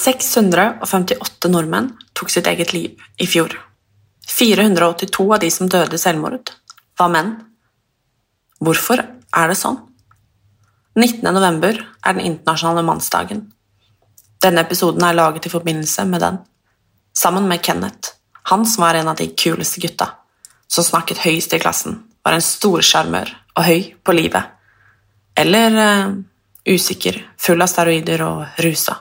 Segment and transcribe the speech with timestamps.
[0.00, 3.52] «658 nordmenn tok sitt eget liv i fjor.
[4.30, 6.52] 482 av de som døde i selvmord,
[6.98, 7.34] var menn.
[8.60, 9.76] Hvorfor er det sånn?
[10.96, 11.26] 19.
[11.34, 13.42] november er den internasjonale mannsdagen.
[14.40, 16.38] Denne episoden er laget i forbindelse med den,
[17.12, 18.14] sammen med Kenneth,
[18.50, 20.08] han som var en av de kuleste gutta,
[20.66, 24.56] som snakket høyest i klassen, var en storsjarmør og høy på livet.
[25.36, 26.16] Eller uh,
[26.66, 28.96] usikker, full av steroider og rusa.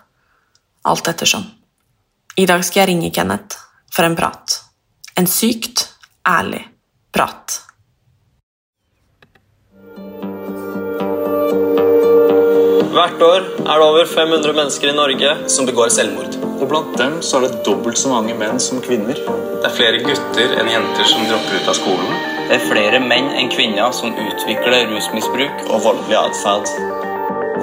[0.87, 1.43] Alt ettersom.
[2.39, 3.57] I dag skal jeg ringe Kenneth
[3.91, 4.61] for en prat.
[5.19, 5.89] En sykt
[6.27, 6.61] ærlig
[7.11, 7.57] prat.
[12.99, 16.39] Hvert år er det over 500 mennesker i Norge som begår selvmord.
[16.59, 19.19] Og blant dem så er det dobbelt så mange menn som kvinner.
[19.19, 22.17] Det er flere gutter enn jenter som dropper ut av skolen.
[22.47, 27.08] Det er flere menn enn kvinner som utvikler rusmisbruk og voldelig atferd.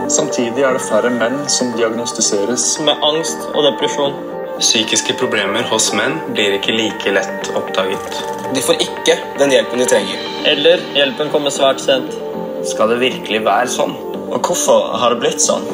[0.08, 4.14] Samtidig er det færre menn som diagnostiseres med angst og depresjon.
[4.60, 8.20] Psykiske problemer hos menn blir ikke like lett oppdaget.
[8.54, 10.22] De får ikke den hjelpen de trenger.
[10.46, 12.14] Eller hjelpen kommer svært sent.
[12.70, 13.96] Skal det virkelig være sånn?
[14.30, 15.66] Og hvorfor har det blitt sånn?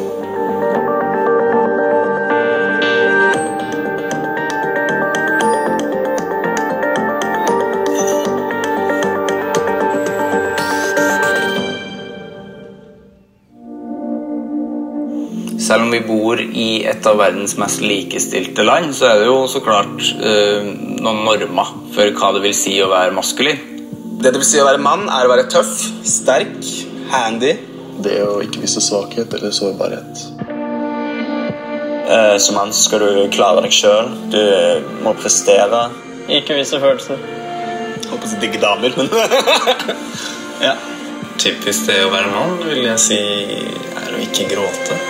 [15.72, 19.38] Selv om vi bor i et av verdens mest likestilte land, så er det jo
[19.48, 20.66] så klart eh,
[21.00, 23.62] noen normer for hva det vil si å være maskulin.
[24.20, 25.72] Det det vil si å være mann, er å være tøff,
[26.04, 26.58] sterk,
[27.14, 27.54] handy.
[28.04, 30.26] Det å ikke vise svakhet eller sårbarhet.
[32.04, 34.12] Eh, som mann skal du klare deg sjøl.
[34.34, 34.44] Du
[35.06, 35.86] må prestere.
[36.28, 37.24] Ikke vise følelser.
[38.10, 39.08] Håper å si digge damer, men
[40.68, 40.76] ja.
[41.40, 43.22] Typisk det å være mann, vil jeg si,
[44.04, 45.00] er å ikke gråte.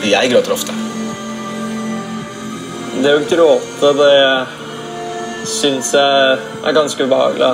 [0.00, 0.72] Jeg gråter ofte.
[3.00, 7.50] Det å gråte, det syns jeg er ganske ubehagelig.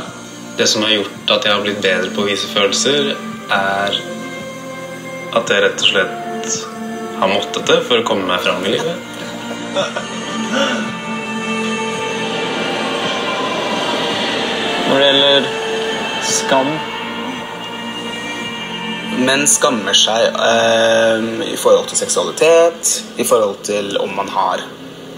[0.56, 3.12] Det som har gjort at jeg har blitt bedre på å vise følelser,
[3.52, 3.98] er
[5.36, 6.56] at jeg rett og slett
[7.20, 8.96] har måttet det for å komme meg fram i livet.
[14.86, 15.48] Når det gjelder
[16.26, 16.70] skam
[19.16, 24.64] Menn skammer seg eh, i forhold til seksualitet, i forhold til om man har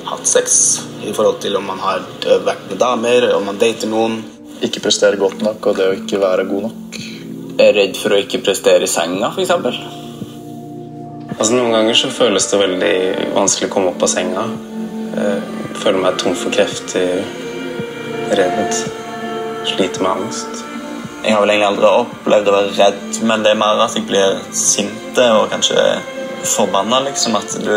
[0.09, 2.05] hatt sex, i forhold til om man har
[2.47, 4.21] vært med damer, om man dater noen.
[4.63, 7.01] Ikke prestere godt nok og det å ikke være god nok.
[7.59, 9.53] Er redd for å ikke prestere i senga, f.eks.
[11.39, 12.95] Altså, noen ganger så føles det veldig
[13.35, 14.47] vanskelig å komme opp av senga.
[15.19, 17.23] Jeg føler meg tom for krefter,
[18.39, 18.81] redd,
[19.67, 20.68] sliter med angst.
[21.25, 24.07] Jeg har vel egentlig aldri opplevd å være redd, men det er mer at jeg
[24.07, 25.83] blir sint og kanskje
[26.47, 27.01] forbanna.
[27.09, 27.75] Liksom, at du,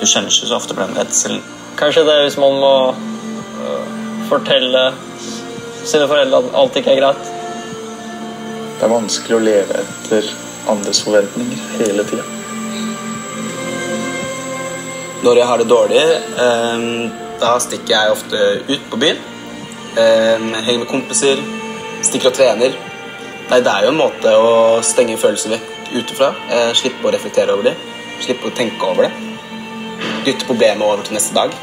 [0.00, 1.44] du kjenner ikke så ofte på den redselen.
[1.78, 3.94] Kanskje det er hvis man må øh,
[4.28, 4.88] fortelle
[5.84, 7.32] sine foreldre at alt ikke er greit.
[8.74, 10.30] Det er vanskelig å leve etter
[10.70, 12.26] andres forventninger hele tida.
[15.24, 16.06] Når jeg har det dårlig,
[16.42, 16.88] eh,
[17.40, 19.22] da stikker jeg ofte ut på byen.
[19.94, 21.38] Eh, henger med kompiser,
[22.14, 22.74] stikker og trener.
[23.50, 26.30] Nei, det er jo en måte å stenge følelser vekk utenfra.
[26.46, 27.74] Eh, slippe å reflektere over det.
[28.22, 29.12] Slippe å tenke over det.
[30.24, 31.56] Dytte problemet over til neste dag.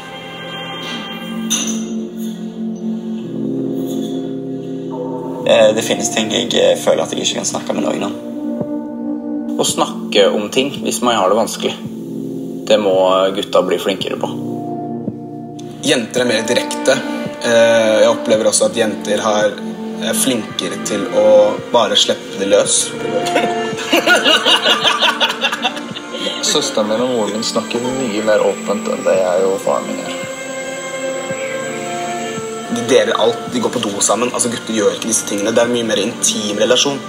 [5.48, 9.56] Eh, det finnes ting jeg eh, føler at jeg ikke kan snakke med noen om.
[9.56, 11.72] Å snakke om ting hvis man har det vanskelig,
[12.68, 12.94] det må
[13.36, 14.30] gutta bli flinkere på.
[15.82, 16.94] jenter er mer direkte.
[17.42, 19.56] Eh, jeg opplever også at jenter har,
[20.08, 21.26] er flinkere til å
[21.72, 22.76] bare slippe det løs.
[26.52, 30.00] Søsteren min og moren min snakker mye mer åpent enn det jeg og faren min
[30.02, 30.14] gjør.
[32.72, 33.42] De deler alt.
[33.52, 34.30] De går på do sammen.
[34.32, 35.52] Altså Gutter gjør ikke disse tingene.
[35.52, 37.00] Det er en mye mer intim relasjon.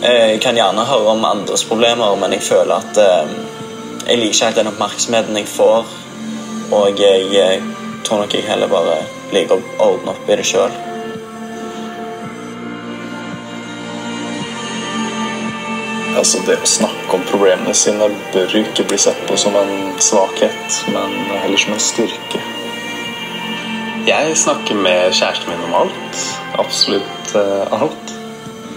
[0.00, 3.32] Jeg kan gjerne høre om andres problemer, men jeg føler at eh,
[4.06, 5.90] jeg liker ikke helt den oppmerksomheten jeg får.
[6.76, 7.62] Og jeg, jeg
[8.04, 9.00] tror nok jeg heller bare
[9.34, 10.72] liker å ordne opp i det sjøl.
[16.18, 19.92] Altså, det å snakke om problemene sine bør jo ikke bli sett på som en
[20.02, 21.12] svakhet, men
[21.44, 22.40] heller som en styrke.
[24.08, 26.22] Jeg snakker med kjæresten min om alt.
[26.58, 28.14] Absolutt uh, alt.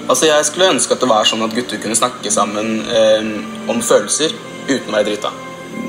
[0.04, 3.82] Altså Jeg skulle ønske at det var sånn at gutter kunne snakke sammen uh, om
[3.82, 4.36] følelser
[4.68, 5.34] uten å være drita.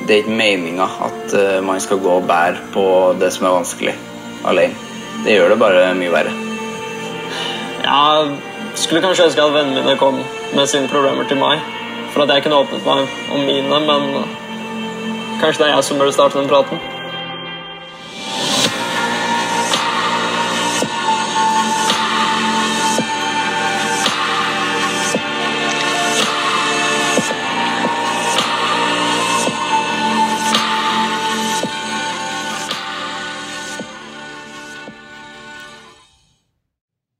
[0.06, 2.86] Det er ikke meninga at uh, man skal gå og bære på
[3.20, 3.94] det som er vanskelig,
[4.48, 4.92] alene.
[5.26, 6.32] Det gjør det bare mye verre.
[7.84, 8.24] Ja,
[8.74, 10.18] skulle kanskje ønske at vennene mine kom
[10.54, 11.62] med sine problemer til meg.
[12.14, 14.02] For at jeg kunne åpnet meg om mine, men
[15.40, 16.93] kanskje det er jeg som burde starte den praten.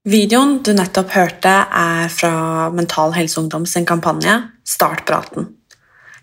[0.05, 5.47] Videoen du nettopp hørte, er fra Mental Helse Ungdoms kampanje Start praten.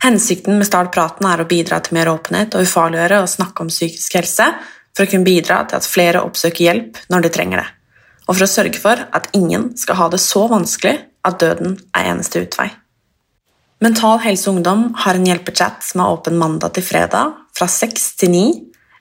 [0.05, 3.73] Hensikten med Start praten er å bidra til mer åpenhet og ufarliggjøre å snakke om
[3.73, 4.46] psykisk helse
[4.94, 7.67] for å kunne bidra til at flere oppsøker hjelp når de trenger det,
[8.29, 10.94] og for å sørge for at ingen skal ha det så vanskelig
[11.26, 12.69] at døden er eneste utvei.
[13.82, 18.31] Mental Helse Ungdom har en hjelpechat som er åpen mandag til fredag fra 6 til
[18.38, 18.46] 9,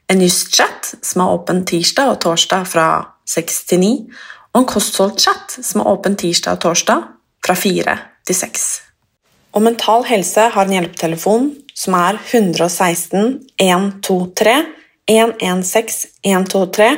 [0.10, 2.90] en juss-chat som er åpen tirsdag og torsdag fra
[3.30, 3.96] 6 til 9,
[4.52, 7.06] og en kostholdchat som er åpen tirsdag og torsdag
[7.46, 7.96] fra 4
[8.28, 8.66] til 6.
[9.56, 14.56] Og Mental Helse har en hjelpetelefon som er 116 123
[15.12, 16.90] 116 123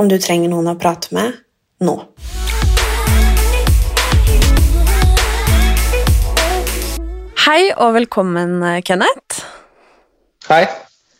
[0.00, 1.36] om du trenger noen å prate med
[1.84, 1.98] nå.
[7.42, 9.42] Hei og velkommen, Kenneth.
[10.48, 10.64] Hei.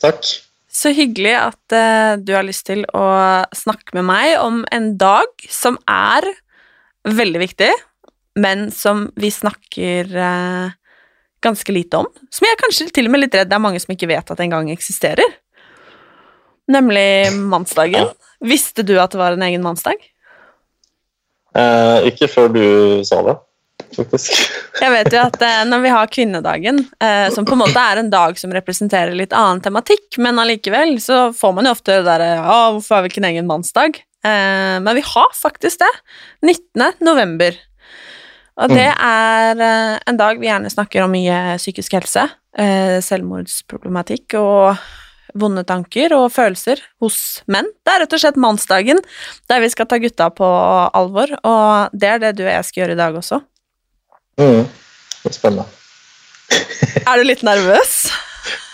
[0.03, 0.52] Takk.
[0.73, 3.07] Så hyggelig at uh, du har lyst til å
[3.57, 6.25] snakke med meg om en dag som er
[7.09, 7.69] veldig viktig,
[8.41, 10.73] men som vi snakker uh,
[11.45, 12.09] ganske lite om.
[12.33, 14.33] Som jeg er kanskje til og med litt redd det er mange som ikke vet
[14.33, 15.37] at engang eksisterer.
[16.73, 18.13] Nemlig mannsdagen.
[18.43, 19.99] Visste du at det var en egen mannsdag?
[21.59, 22.65] Eh, ikke før du
[23.05, 23.35] sa det,
[23.97, 24.39] faktisk.
[24.81, 26.81] jeg vet jo at når vi har kvinnedagen,
[27.35, 31.25] som på en måte er en dag som representerer litt annen tematikk, men allikevel så
[31.37, 34.01] får man jo ofte det derre Å, hvorfor har vi ikke en egen mannsdag?
[34.23, 35.89] men vi har faktisk det.
[36.47, 37.01] 19.
[37.03, 37.57] november.
[38.63, 42.29] Og det er en dag vi gjerne snakker om mye psykisk helse,
[43.09, 44.77] selvmordsproblematikk og
[45.35, 47.67] vonde tanker og følelser hos menn.
[47.83, 49.01] Det er rett og slett mannsdagen,
[49.51, 50.49] der vi skal ta gutta på
[50.93, 53.41] alvor, og det er det du og jeg skal gjøre i dag også.
[54.41, 54.67] Mm.
[55.23, 55.67] Det er spennende.
[57.09, 57.97] er du litt nervøs?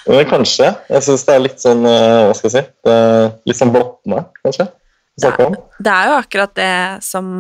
[0.09, 0.73] Men kanskje.
[0.89, 2.63] Jeg syns det er litt sånn Hva skal jeg si?
[2.87, 4.71] Det er litt sånn blottende, kanskje.
[5.19, 7.31] Det er, det er jo akkurat det som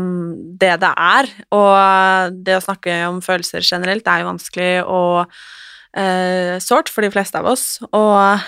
[0.58, 5.36] det det er, og det å snakke om følelser generelt er jo vanskelig og
[5.94, 8.42] eh, sårt for de fleste av oss, og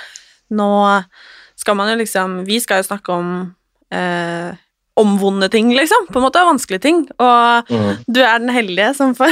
[0.51, 0.73] nå
[1.61, 3.31] skal man jo liksom Vi skal jo snakke om
[3.95, 4.51] eh,
[5.01, 8.03] om vonde ting, liksom, på en måte, vanskelige ting, og mm.
[8.11, 9.31] du er den heldige som får,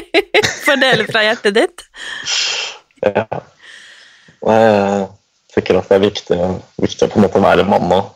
[0.66, 1.84] får dele fra hjertet ditt.
[3.02, 3.26] Ja.
[4.42, 5.06] Jeg
[5.54, 6.40] tenker at det er viktig,
[6.82, 8.10] viktig å på en måte være mann og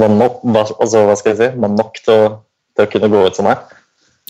[0.00, 2.30] mann nok, altså, hva skal jeg si, mann nok til å,
[2.74, 3.62] til å kunne gå ut som meg.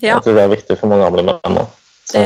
[0.02, 0.16] Ja.
[0.16, 1.80] Jeg tror det er viktig for mange andre menn òg.
[2.10, 2.24] Det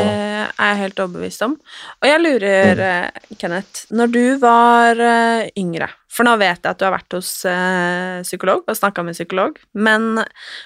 [0.54, 1.56] er jeg helt overbevist om.
[2.00, 3.36] Og jeg lurer, mm.
[3.40, 7.32] Kenneth, når du var eh, yngre For nå vet jeg at du har vært hos
[7.46, 10.22] uh, psykolog og snakka med psykolog, men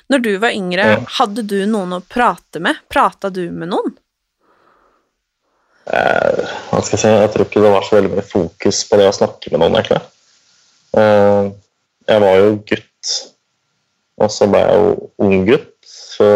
[0.08, 0.86] når du var yngre,
[1.18, 2.78] hadde du noen å prate med?
[2.92, 3.92] Prata du med noen?
[5.90, 8.98] Eh, hva skal jeg si, jeg tror ikke det var så veldig mye fokus på
[9.00, 9.98] det å snakke med noen, egentlig.
[10.98, 11.50] Eh,
[12.12, 13.12] jeg var jo gutt,
[14.22, 14.94] og så ble jeg jo
[15.26, 15.68] ung gutt.
[15.88, 16.28] Så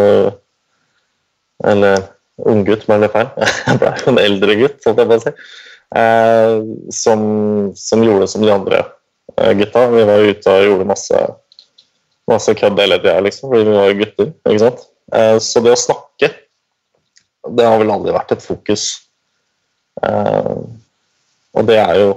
[1.65, 2.03] Eller
[2.45, 3.31] unggutt, men det feil.
[3.67, 5.33] Jeg ble en eldre gutt, sånn jeg bare si.
[5.95, 6.57] Eh,
[6.91, 7.21] som,
[7.79, 8.81] som, gjorde som de andre
[9.37, 9.85] eh, gutta.
[9.93, 11.23] Vi var ute og gjorde masse,
[12.27, 14.31] masse kødd hele tida, liksom, fordi vi var gutter.
[14.49, 14.85] ikke sant?
[15.15, 16.31] Eh, så det å snakke,
[17.47, 18.89] det har vel aldri vært et fokus.
[19.97, 22.09] Og det er jo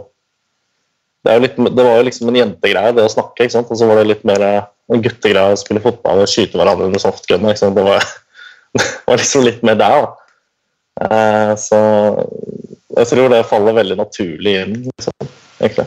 [1.24, 3.70] det, litt, det var jo liksom en jentegreie, det å snakke, ikke sant?
[3.72, 7.00] og så var det litt mer en guttegreie å spille fotball og skyte hverandre med
[7.00, 7.46] softgun.
[7.48, 7.78] Ikke sant?
[7.78, 8.04] Det, var,
[9.06, 10.16] var liksom litt mer der, da.
[11.00, 11.80] Eh, så
[12.96, 15.86] jeg tror det faller veldig naturlig inn, liksom, egentlig.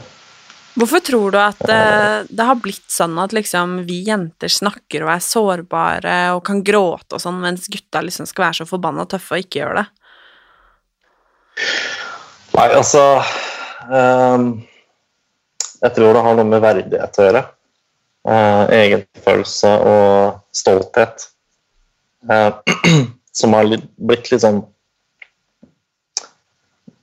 [0.73, 5.11] Hvorfor tror du at eh, det har blitt sånn at liksom vi jenter snakker og
[5.13, 9.37] er sårbare og kan gråte og sånn, mens gutta liksom skal være så forbanna tøffe
[9.37, 9.85] og ikke gjøre det?
[12.53, 13.03] Nei, altså
[13.89, 14.47] um,
[15.83, 17.43] Jeg tror det har noe med verdighet å gjøre.
[18.23, 21.27] Uh, egenfølelse og stolthet.
[23.39, 24.62] Som har litt, blitt litt sånn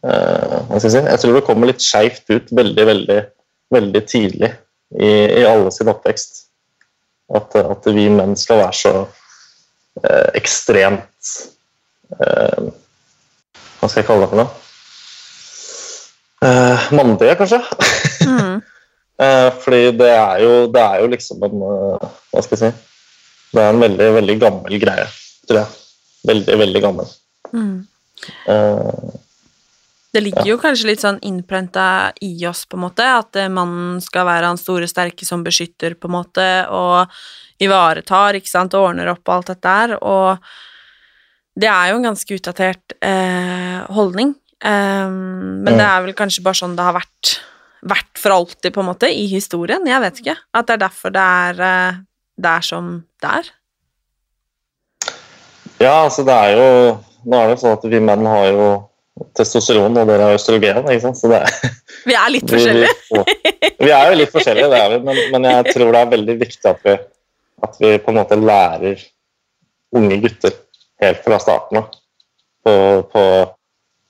[0.07, 3.21] uh, Hva skal jeg si Jeg tror det kommer litt skeivt ut veldig, veldig,
[3.75, 4.53] veldig tidlig
[4.97, 6.33] i, i alle sin oppvekst.
[7.31, 8.95] At, at, vi menn skal være så
[10.35, 11.29] ekstremt
[12.11, 14.51] Hva skal jeg kalle det for noe?
[16.45, 17.61] Eh, mandige, kanskje.
[18.27, 18.63] Mm.
[19.23, 22.90] eh, fordi det er, jo, det er jo liksom en uh, Hva skal jeg si
[23.51, 25.09] Det er en veldig, veldig gammel greie,
[25.49, 25.81] tror jeg.
[26.31, 27.13] Veldig, veldig gammel.
[27.51, 27.79] Mm.
[30.13, 30.51] det ligger ja.
[30.53, 34.61] jo kanskje litt sånn innprenta i oss, på en måte, at mannen skal være han
[34.61, 37.11] store, sterke som beskytter, på en måte, og
[37.61, 40.53] ivaretar, ikke sant, og ordner opp og alt dette der, og
[41.61, 42.95] det er jo en ganske utdatert
[43.91, 44.37] holdning.
[44.61, 47.39] Um, men det er vel kanskje bare sånn det har vært,
[47.89, 49.87] vært, for alltid, på en måte, i historien.
[49.89, 50.37] Jeg vet ikke.
[50.57, 52.01] At det er derfor det er, eh,
[52.41, 52.93] det er som
[53.23, 53.51] det er.
[55.81, 56.71] Ja, altså det er jo
[57.31, 58.67] Nå er det sånn at vi menn har jo
[59.37, 61.19] testosteron, og dere har østrogen, ikke sant.
[61.21, 61.75] Så det er,
[62.09, 62.93] vi er litt forskjellige.
[63.11, 66.15] vi, vi, er jo litt forskjellige, det er vi, men, men, jeg tror det er
[66.15, 66.95] veldig viktig at vi,
[67.69, 69.05] at vi på en måte lærer
[70.01, 70.57] unge gutter
[71.05, 71.93] helt fra starten av
[72.65, 72.73] på,
[73.13, 73.25] på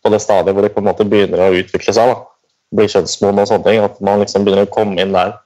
[0.02, 2.12] på det stadiet hvor de på en måte begynner å utvikle seg.
[2.12, 2.20] da,
[2.76, 3.82] Bli kjønnsmoden og sånne ting.
[3.84, 5.36] At man liksom begynner å komme inn der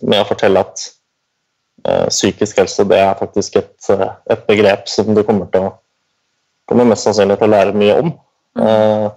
[0.00, 0.84] med å fortelle at
[2.08, 5.72] psykisk helse det er faktisk et, uh, et, begrep som du kommer til å
[6.68, 8.10] kommer mest sannsynlig til å lære mye om.
[8.58, 9.08] Uh,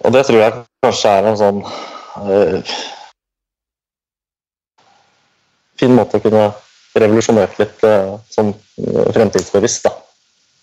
[0.00, 1.58] og det tror jeg kanskje er en sånn
[5.80, 6.46] fin måte å kunne
[6.96, 7.84] revolusjonere litt
[8.32, 8.54] sånn
[9.12, 9.84] fremtidsbevisst.
[9.84, 9.92] da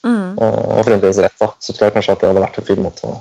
[0.07, 0.37] mm.
[0.37, 3.17] og fremtidsretta, så tror jeg kanskje at det hadde vært en fin måte å,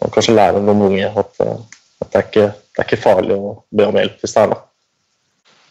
[0.00, 1.58] å kanskje lære noen unge at, eh,
[2.02, 4.52] at det, er ikke, det, er ikke, farlig å be om hjelp hvis det er
[4.54, 4.62] noe.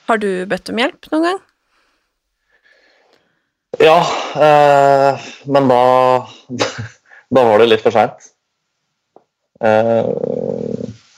[0.10, 1.42] Har du bedt om hjelp noen gang?
[3.82, 4.00] Ja,
[4.36, 5.84] eh, men da
[7.34, 8.28] Da var det litt for seint.
[9.64, 10.06] Eh,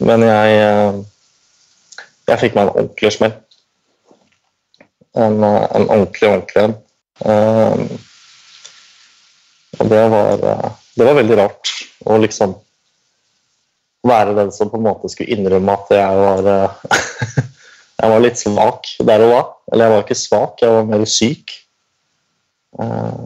[0.05, 0.99] men jeg eh,
[2.29, 3.33] Jeg fikk meg en ordentlig smell.
[5.15, 6.77] En, eh, en ordentlig, ordentlig en.
[7.25, 7.83] Eh,
[9.79, 11.73] og det var, eh, det var veldig rart
[12.07, 12.55] å liksom
[14.07, 16.49] være den som på en måte skulle innrømme at jeg var
[17.95, 19.43] Jeg var litt svak der og da.
[19.71, 21.53] Eller jeg var ikke svak, jeg var mer syk.
[22.79, 23.21] Eh,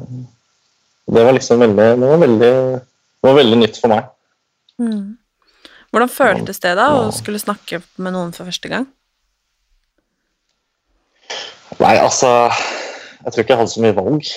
[1.10, 4.12] det var liksom veldig Det var veldig, det var veldig nytt for meg.
[4.80, 5.18] Mm.
[5.90, 8.86] Hvordan føltes det da å skulle snakke med noen for første gang?
[11.80, 12.30] Nei, altså
[13.24, 14.30] Jeg tror ikke jeg hadde så mye valg.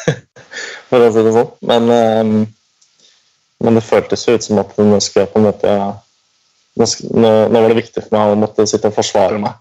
[0.90, 1.50] for å si det sånn.
[1.68, 2.32] Men, um,
[3.60, 5.74] men det føltes jo ut som at nå skulle jeg på en måte
[6.78, 9.56] nå, nå, var det viktig for meg å måtte sitte og forsvare meg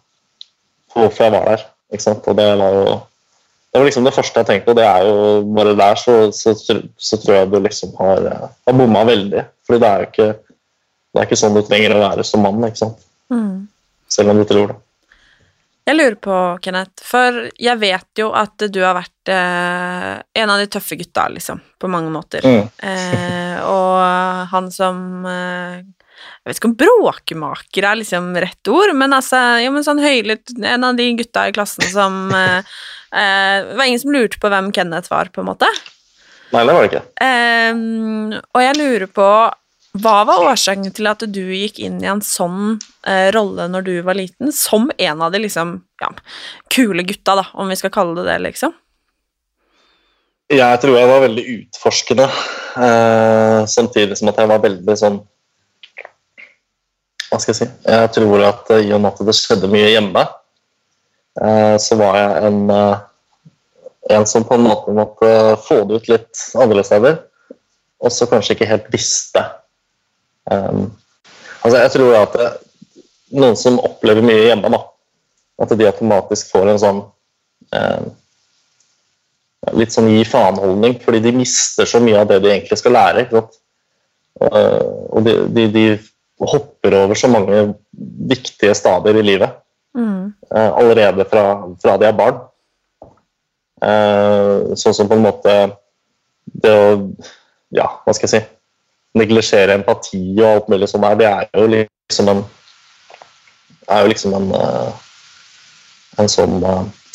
[0.89, 1.63] for hvorfor jeg var der.
[1.93, 2.27] ikke sant?
[2.29, 2.99] Og det var jo
[3.69, 6.55] det var liksom det første jeg tenkte, og det er jo bare der så, så,
[6.97, 9.43] så tror jeg du liksom har, har bomma veldig.
[9.67, 10.29] Fordi det er jo ikke,
[11.13, 13.03] det er ikke sånn du trenger å være som mann, ikke sant.
[13.29, 13.67] Mm.
[14.09, 14.79] Selv om du tror det.
[15.89, 20.11] Jeg lurer på, Kenneth, for jeg vet jo at du har vært eh,
[20.41, 22.45] en av de tøffe gutta, liksom, på mange måter.
[22.45, 22.67] Mm.
[22.89, 25.79] eh, og han som eh,
[26.43, 30.55] Jeg vet ikke om bråkemaker er liksom rett ord, men altså jo, men sånn høylytt
[30.57, 32.59] En av de gutta i klassen som eh,
[33.11, 35.69] eh, Det var ingen som lurte på hvem Kenneth var, på en måte.
[36.49, 37.05] Nei, det var det ikke.
[37.21, 39.29] Eh, og jeg lurer på
[39.97, 42.77] hva var årsaken til at du gikk inn i en sånn
[43.09, 46.11] eh, rolle når du var liten, som en av de liksom ja,
[46.69, 48.75] kule gutta, da, om vi skal kalle det det, liksom?
[50.49, 52.29] Jeg tror jeg var veldig utforskende,
[52.85, 55.19] eh, samtidig som at jeg var veldig sånn
[57.29, 60.25] Hva skal jeg si Jeg tror at i og med at det skjedde mye hjemme,
[61.41, 63.05] eh, så var jeg en, eh,
[64.17, 65.31] en som på en måte måtte
[65.67, 67.19] få det ut litt andre steder,
[67.99, 69.43] og så kanskje ikke helt visste
[70.49, 70.97] Um,
[71.61, 72.47] altså jeg tror at det,
[73.37, 74.81] noen som opplever mye hjemme, da,
[75.61, 77.01] at de automatisk får en sånn
[77.75, 78.05] eh,
[79.77, 83.25] litt sånn gi faen-holdning, fordi de mister så mye av det de egentlig skal lære.
[83.27, 83.59] ikke sant?
[84.39, 85.83] Og de, de, de,
[86.47, 87.73] hopper over så mange
[88.29, 89.57] viktige stadier i livet
[89.97, 90.33] Mm.
[90.55, 92.35] eh, allerede fra, fra de er barn.
[93.81, 95.55] Eh, sånn som på en måte
[96.45, 97.15] det å
[97.71, 101.67] Ja, hva skal jeg si Neglisjere empati og alt mulig sånt der, det er jo
[101.67, 102.43] liksom en
[103.89, 104.91] er jo liksom en eh,
[106.19, 106.59] en sånn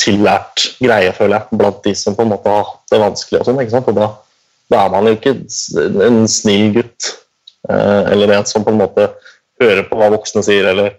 [0.00, 3.40] tillært greie, føler jeg, blant de som på en måte har hatt det vanskelig.
[3.40, 3.90] og sånn, ikke sant?
[3.90, 4.08] Og da,
[4.72, 5.34] da er man jo ikke
[6.06, 7.10] en snill gutt,
[7.68, 9.08] eller en som på en måte
[9.60, 10.98] hører på hva voksne sier, eller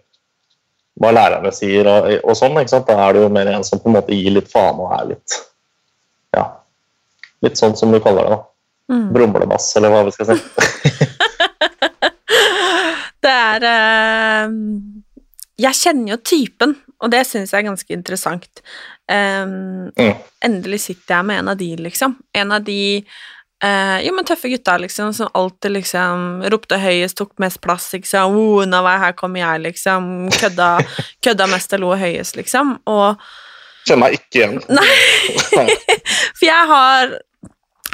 [1.02, 2.58] hva lærerne sier, og, og sånn.
[2.72, 5.12] Da er du jo mer en som på en måte gir litt faen og er
[5.14, 5.40] litt
[6.36, 6.46] ja,
[7.46, 8.36] litt sånn som du kaller det.
[8.36, 8.42] da.
[8.96, 9.06] Mm.
[9.14, 10.40] Brumlebass, eller hva vi skal si.
[13.26, 14.52] Det er eh,
[15.64, 18.62] Jeg kjenner jo typen, og det syns jeg er ganske interessant.
[19.10, 20.18] Um, Mm.
[20.46, 22.16] Endelig sitter jeg med en av de, liksom.
[22.34, 23.06] En av de
[23.66, 28.38] eh, jo, men tøffe gutta, liksom, som alltid liksom ropte høyest, tok mest plass, liksom.
[28.38, 30.10] Oh, nå var jeg her kommer jeg, liksom.
[30.36, 30.70] Kødda,
[31.26, 32.78] kødda mest og lo høyest, liksom.
[32.92, 33.22] Og
[33.86, 34.62] Kjenner meg ikke igjen.
[36.38, 37.18] For jeg har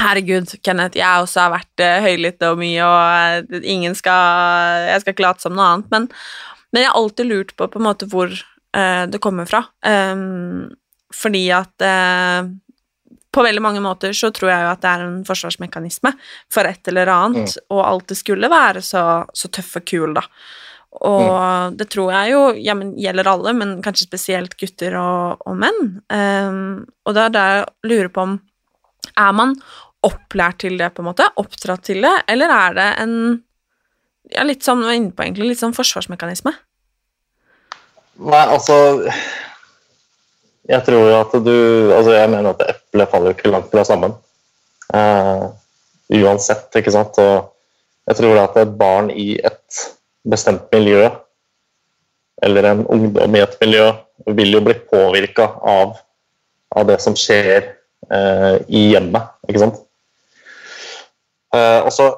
[0.01, 5.04] Herregud, Kenneth, jeg også har vært uh, høylytt og mye, og eh, ingen skal Jeg
[5.04, 6.08] skal ikke late som noe annet, men,
[6.72, 9.66] men jeg har alltid lurt på på en måte hvor eh, det kommer fra.
[9.86, 10.72] Um,
[11.13, 12.50] fordi at eh,
[13.31, 16.11] på veldig mange måter så tror jeg jo at det er en forsvarsmekanisme
[16.51, 20.25] for et eller annet, og alltid skulle være så, så tøff og kul, da.
[21.07, 25.55] Og det tror jeg jo ja, men gjelder alle, men kanskje spesielt gutter og, og
[25.61, 25.79] menn.
[26.11, 28.33] Um, og det er der jeg lurer på om
[29.15, 29.55] Er man
[30.03, 31.29] opplært til det, på en måte?
[31.39, 32.13] Oppdratt til det?
[32.31, 33.15] Eller er det en
[34.31, 36.53] ja, litt sånn, inne på egentlig, litt sånn forsvarsmekanisme?
[38.21, 38.75] Nei, altså
[40.70, 41.56] Jeg tror at du
[41.96, 44.13] Altså, jeg mener at eplet faller jo ikke langt fra sammen.
[44.91, 45.50] Uh,
[46.12, 47.18] uansett, ikke sant.
[47.18, 47.51] Og
[48.10, 49.82] jeg tror at et barn i et
[50.27, 51.10] bestemt miljø,
[52.44, 53.91] eller en ungdom i et miljø,
[54.27, 55.96] vil jo bli påvirka av,
[56.75, 57.72] av det som skjer
[58.12, 59.79] uh, i hjemmet, ikke sant.
[61.51, 62.12] Uh, og så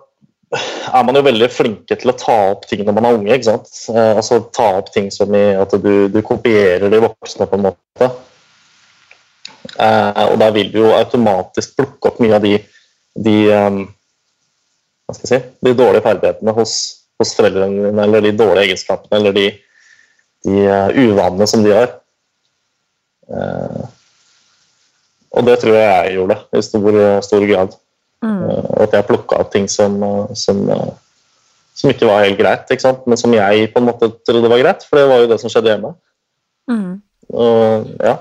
[0.54, 3.34] er man jo veldig flinke til å ta opp ting når man er unge.
[3.36, 3.72] ikke sant?
[3.90, 7.68] Eh, altså Ta opp ting som i at du, du kopierer de voksne, på en
[7.70, 8.10] måte.
[9.80, 12.58] Eh, og da vil du jo automatisk plukke opp mye av de,
[13.26, 13.80] de eh,
[15.04, 16.76] hva skal jeg si, de dårlige ferdighetene hos,
[17.22, 19.48] hos foreldrene dine, eller de dårlige egenskapene, eller de,
[20.48, 21.96] de eh, uvanene som de har.
[23.34, 23.86] Eh,
[25.34, 27.80] og det tror jeg jeg gjorde i stor, stor grad.
[28.24, 29.98] Og at jeg plukka opp ting som,
[30.38, 30.60] som,
[31.76, 32.70] som ikke var helt greit,
[33.10, 35.52] men som jeg på en måte trodde var greit, for det var jo det som
[35.52, 35.92] skjedde hjemme.
[36.70, 36.94] Mm.
[37.34, 38.14] Og, ja.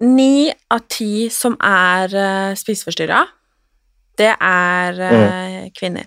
[0.00, 3.22] Ni av ti som er uh, spiseforstyrra,
[4.16, 6.06] det er eh, kvinner.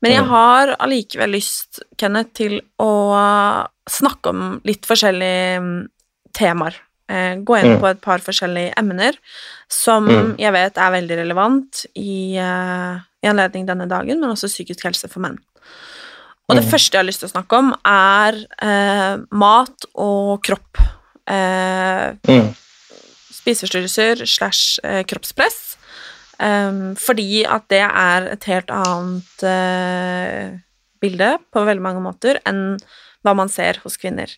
[0.00, 0.28] Men jeg Mm.
[0.30, 5.88] har allikevel lyst, Kenneth, til å snakke om litt forskjellige mm,
[6.32, 6.78] temaer.
[7.10, 7.80] Eh, gå inn Mm.
[7.82, 9.12] på et par forskjellige emner
[9.68, 10.36] som Mm.
[10.38, 15.10] jeg vet er veldig relevant i, eh, i anledning denne dagen, men også psykisk helse
[15.10, 15.36] for menn.
[16.48, 16.70] Og det Mm.
[16.70, 20.78] første jeg har lyst til å snakke om, er eh, mat og kropp.
[21.28, 22.54] Eh, Mm.
[23.38, 25.76] spiseforstyrrelser slash eh, kroppspress.
[26.38, 30.54] Um, fordi at det er et helt annet uh,
[31.02, 32.76] bilde på veldig mange måter enn
[33.26, 34.30] hva man ser hos kvinner.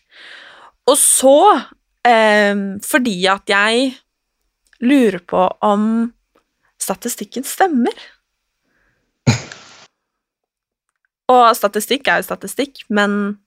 [0.89, 1.61] Og så,
[2.01, 3.93] um, fordi at jeg
[4.81, 5.85] lurer på om
[6.81, 7.93] statistikken stemmer.
[11.29, 13.37] Og statistikk er jo statistikk, men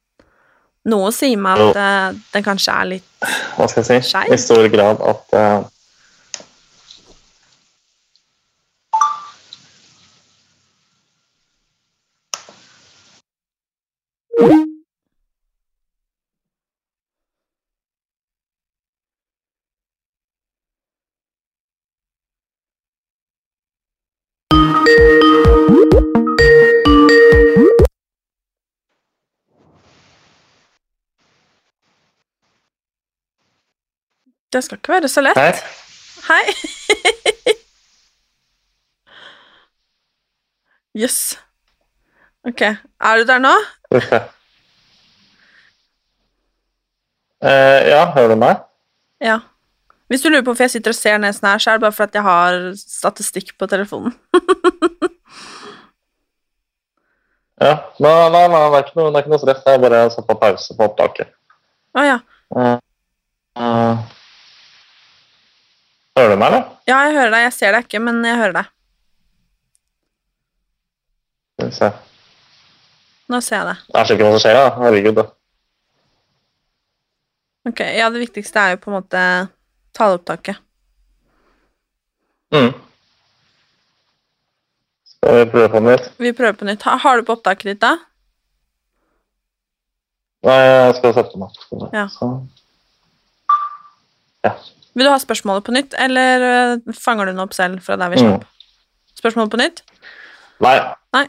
[0.90, 4.10] noe sier meg at uh, den kanskje er litt Hva skal jeg si?
[4.10, 4.34] Skeiv?
[4.34, 5.60] I stor grad at eh,
[34.54, 35.38] Det skal ikke være så lett.
[35.38, 35.52] Hei.
[36.28, 36.44] Hei.
[41.02, 41.38] Jøss.
[42.46, 42.60] Ok.
[42.62, 43.50] Er du der nå?
[43.90, 44.20] Uff, ja.
[47.44, 48.62] Eh, ja, hører du meg?
[49.20, 49.40] Ja.
[50.08, 51.86] Hvis du lurer på hvorfor jeg sitter og ser ned sånn her, så er det
[51.88, 54.14] bare fordi jeg har statistikk på telefonen.
[57.62, 57.76] Ja.
[58.02, 59.60] Nei, nei, nei, det er ikke noe, det er ikke noe stress.
[59.68, 61.30] Jeg bare satt på pause på opptaket.
[61.94, 62.16] Å ja.
[62.50, 62.74] Uh,
[63.62, 64.02] eh,
[66.18, 66.64] hører du meg, eller?
[66.88, 67.44] Ja, jeg hører deg.
[67.48, 68.70] Jeg ser deg ikke, men jeg hører deg.
[71.55, 71.90] Skal vi se.
[73.33, 73.77] Nå ser jeg det.
[73.96, 74.64] Jeg ser ikke hva som skjer, da.
[74.85, 75.27] Herregud, da.
[77.70, 79.20] Ok, Ja, det viktigste er jo på en måte
[79.96, 80.59] taleopptaket.
[82.55, 82.74] Mm.
[85.14, 86.11] Skal vi prøve på nytt?
[86.20, 86.85] Vi prøver på nytt.
[86.85, 87.94] Har du på opptaket ditt, da?
[90.44, 91.57] Nei, jeg skal sette meg.
[91.72, 91.94] opp.
[91.96, 92.05] Ja.
[92.12, 92.29] Så.
[94.44, 94.53] Ja.
[94.94, 98.12] Vil du ha spørsmålet på nytt, eller øh, fanger du den opp selv fra der
[98.12, 98.28] vi Mm.
[98.28, 98.44] slapp?
[99.18, 99.83] Spørsmålet på nytt?
[100.62, 100.76] Nei.
[101.16, 101.24] Nei.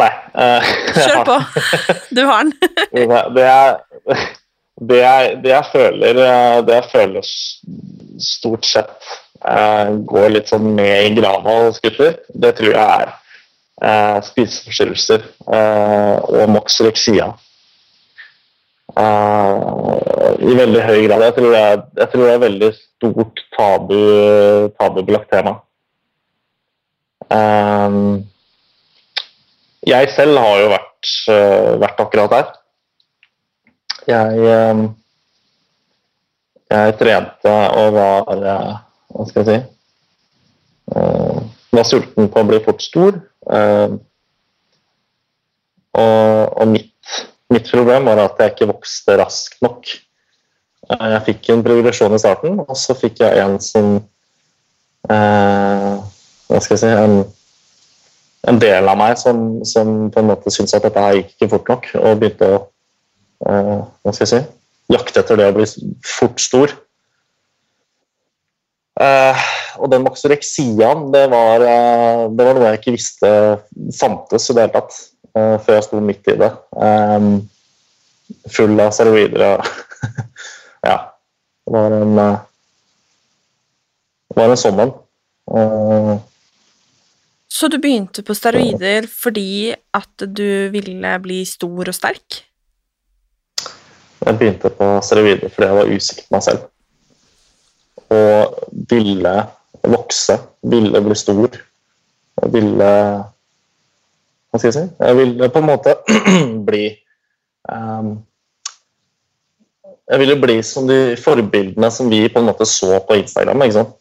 [0.00, 0.10] Nei.
[0.34, 1.38] Uh, Kjør på.
[2.16, 2.52] Du har den.
[3.36, 3.80] det, er,
[4.88, 7.26] det, er, det jeg føler eh, Det jeg føler
[8.20, 9.10] stort sett
[9.44, 13.12] uh, går litt sånn med i grava hos gutter, det tror jeg er
[13.84, 17.30] uh, spiseforstyrrelser eh, og moxorexia.
[18.98, 21.24] Eh, I veldig høy grad.
[21.28, 23.98] Jeg tror det er, tror det er veldig stort tabu,
[24.80, 25.58] tabubelagt tema.
[27.30, 28.26] Um,
[29.86, 32.48] jeg selv har jo vært, uh, vært akkurat der.
[34.10, 34.40] Jeg,
[34.72, 34.82] um,
[36.70, 38.72] jeg trente og var uh,
[39.10, 40.96] Hva skal jeg si
[41.76, 43.20] Var sulten på å bli fort stor.
[45.90, 46.99] og, og mitt,
[47.50, 49.90] mitt problem var at jeg ikke vokste raskt nok.
[50.90, 53.96] Eh, Jeg fikk en progresjon i starten, og så fikk jeg en som
[55.10, 55.92] eh,
[56.50, 57.20] Hva skal jeg si en,
[58.50, 61.50] en del av meg som, som på en måte syntes at dette her gikk ikke
[61.54, 62.60] fort nok, og begynte å
[63.46, 64.40] eh, hva skal jeg si,
[64.90, 65.66] jakte etter det å bli
[66.06, 66.74] fort stor.
[69.00, 69.44] Eh,
[69.80, 73.30] og den maksoreksiaen, det var, eh, det var noe jeg ikke visste
[73.96, 74.98] fantes i det hele tatt,
[75.34, 76.50] før jeg sto midt i det.
[76.86, 77.28] Eh,
[78.54, 79.70] full av steroider og
[80.90, 80.96] Ja.
[81.66, 82.36] Det var en eh,
[84.30, 84.92] Det var en sånn en.
[85.54, 86.12] Eh,
[87.50, 92.44] Så du begynte på steroider fordi at du ville bli stor og sterk?
[94.20, 96.68] Jeg begynte på steroider fordi jeg var usikker på meg selv.
[98.10, 98.56] Og
[98.90, 99.34] ville
[99.86, 101.60] vokse, ville bli stor.
[102.54, 102.90] Ville
[104.50, 104.84] Hva skal jeg si?
[104.98, 105.94] Jeg ville på en måte
[106.68, 106.84] bli
[107.70, 108.16] um,
[110.10, 113.62] Jeg ville bli som de forbildene som vi på en måte så på Instagram.
[113.62, 113.92] ikke sant?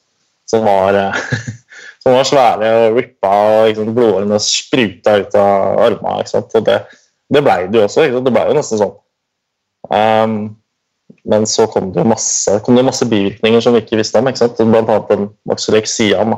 [0.50, 1.20] Som var, eh,
[2.02, 6.24] som var svære og rippa, og liksom, blodårene spruta ut av armene.
[6.24, 6.58] ikke sant?
[6.58, 6.80] Og det,
[7.30, 8.08] det blei det jo også.
[8.08, 8.26] ikke sant?
[8.26, 8.98] Det blei jo nesten sånn.
[9.94, 10.40] Um,
[11.30, 14.30] men så kom det jo masse, kom det masse bivirkninger som vi ikke visste om.
[14.32, 14.58] ikke sant?
[14.66, 16.34] Blant annet den maxorexiaen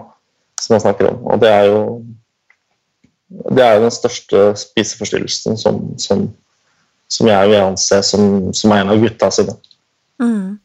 [0.59, 1.23] som jeg snakker om.
[1.31, 1.79] Og det er jo
[3.31, 6.25] det er jo den største spiseforstyrrelsen som, som,
[7.11, 9.55] som jeg vil anse som, som en av gutta sine.
[10.21, 10.57] Mm.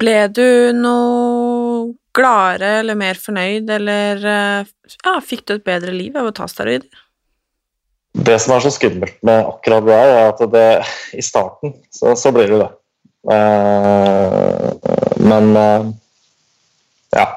[0.00, 4.72] Ble du noe gladere eller mer fornøyd, eller eh,
[5.04, 6.90] ja, fikk du et bedre liv av å ta steroider?
[8.10, 10.66] Det som er så skummelt med akkurat det, er at det,
[11.14, 12.70] i starten så, så blir det det.
[13.30, 14.70] Eh,
[15.22, 15.90] men eh,
[17.14, 17.28] ja.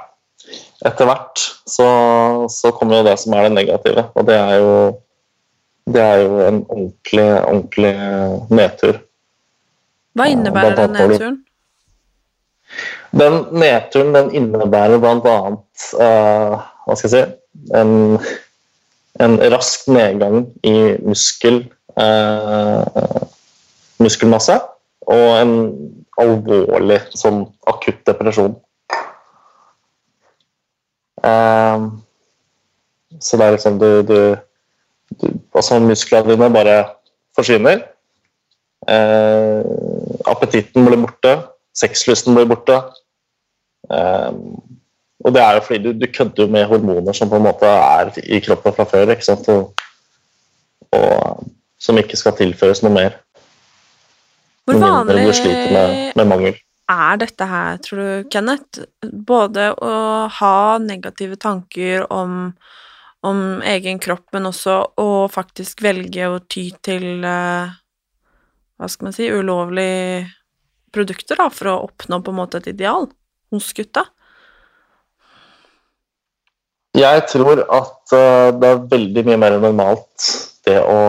[0.84, 1.88] Etter hvert så,
[2.52, 4.76] så kommer jo det som er det negative, og det er jo,
[5.94, 7.94] det er jo en ordentlig, ordentlig
[8.52, 9.00] nedtur.
[10.14, 11.40] Hva innebærer den nedturen?
[13.14, 15.38] Den nedturen den innebærer bl.a.
[15.94, 17.24] Uh, hva skal jeg si
[17.78, 18.18] en,
[19.22, 21.64] en rask nedgang i muskel,
[22.02, 22.84] uh,
[24.02, 24.58] muskelmasse
[25.14, 25.54] og en
[26.22, 28.56] alvorlig sånn akutt depresjon.
[31.24, 31.86] Eh,
[33.22, 34.20] så det er liksom du, du,
[35.22, 36.78] du Altså musklene dine bare
[37.38, 37.84] forsvinner.
[38.90, 39.64] Eh,
[40.26, 41.38] appetitten blir borte.
[41.78, 42.80] Sexlysten blir borte.
[43.92, 44.32] Eh,
[45.24, 48.12] og det er jo fordi du, du kødder med hormoner som på en måte er
[48.24, 49.48] i kroppen fra før, ikke sant?
[49.48, 49.72] Og,
[50.92, 51.46] og
[51.80, 53.16] som ikke skal tilføres noe mer.
[54.66, 56.63] Hvor vanlig med, med.
[56.92, 58.84] Er dette her, tror du, Kenneth?
[59.04, 59.94] Både å
[60.40, 62.52] ha negative tanker om,
[63.24, 67.74] om egen kropp, men også å faktisk velge å ty til eh,
[68.78, 70.26] Hva skal man si ulovlige
[70.94, 73.08] produkter, da, for å oppnå på en måte et ideal
[73.54, 74.06] hos gutta?
[76.94, 80.28] Jeg tror at eh, det er veldig mye mer normalt
[80.68, 81.00] det å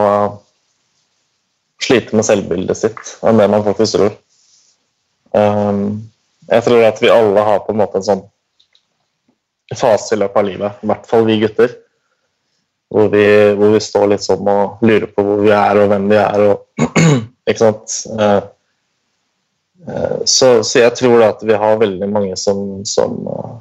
[1.84, 4.14] slite med selvbildet sitt enn det man faktisk tror.
[5.34, 6.04] Um,
[6.50, 8.24] jeg tror at vi alle har på en måte en sånn
[9.74, 11.72] fase i løpet av livet, i hvert fall vi gutter,
[12.94, 13.24] hvor vi,
[13.58, 16.44] hvor vi står litt sånn og lurer på hvor vi er og hvem vi er.
[16.52, 16.84] Og,
[17.48, 17.96] ikke sant?
[18.14, 18.40] Eh,
[19.88, 23.56] eh, så, så jeg tror da at vi har veldig mange som, som eh,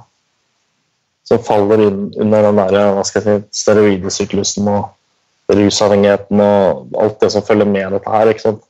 [1.24, 4.92] som faller inn under den der, hva skal jeg si, steroidsyklusen og,
[5.54, 8.30] rusavhengigheten og alt det som følger med dette her.
[8.32, 8.62] ikke sant?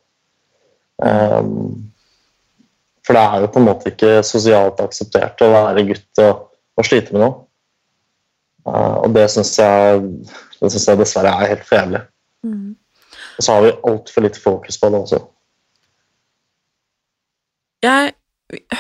[0.98, 1.93] Um,
[3.04, 6.46] for det er jo på en måte ikke sosialt akseptert å være gutt og,
[6.80, 7.36] og slite med noe.
[8.64, 10.04] Uh, og det syns jeg,
[10.64, 12.04] jeg dessverre er helt for jævlig.
[12.48, 12.76] Mm.
[13.34, 15.20] Og så har vi altfor lite fokus på det også.
[17.84, 18.14] Jeg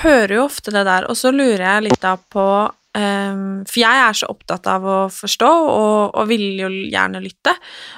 [0.03, 4.01] hører jo ofte det der, og så lurer jeg litt da på um, For jeg
[4.05, 7.55] er så opptatt av å forstå, og, og vil jo gjerne lytte.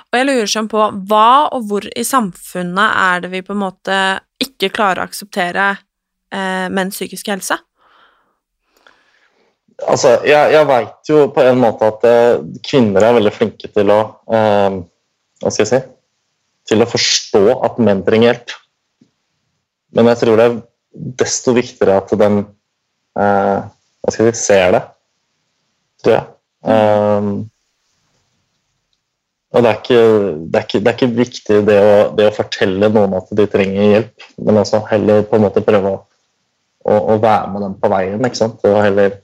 [0.09, 3.65] Og jeg lurer sånn på hva og hvor i samfunnet er det vi på en
[3.67, 3.99] måte
[4.41, 5.75] ikke klarer å akseptere
[6.33, 7.57] uh, menns psykiske helse?
[9.83, 13.91] Altså, jeg, jeg veit jo på en måte at uh, kvinner er veldig flinke til
[13.91, 13.99] å
[14.31, 14.77] eh,
[15.43, 15.79] Hva skal jeg si
[16.71, 18.53] Til å forstå at menn trenger hjelp.
[19.95, 20.55] Men jeg tror det er
[21.19, 22.39] desto viktigere at den
[23.19, 24.81] eh, Hva skal jeg si ser det,
[26.03, 26.31] tror jeg.
[26.65, 27.29] Um,
[29.55, 29.99] og det er, ikke,
[30.51, 33.45] det, er ikke, det er ikke viktig det å, det å, fortelle noen at de
[33.49, 36.01] trenger hjelp, men altså heller på en måte prøve å,
[36.85, 38.23] å, å være med dem på veien.
[38.25, 38.63] ikke sant?
[38.67, 39.19] Og heller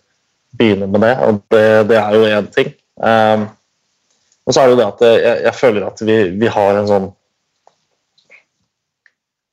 [0.58, 1.15] begynne med det.
[1.26, 2.74] Og det, det er jo én ting.
[2.97, 3.47] Um,
[4.45, 6.89] og så er det jo det at jeg, jeg føler at vi, vi, har en
[6.89, 7.10] sånn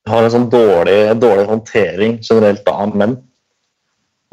[0.04, 3.18] vi har en sånn dårlig, dårlig håndtering generelt av menn.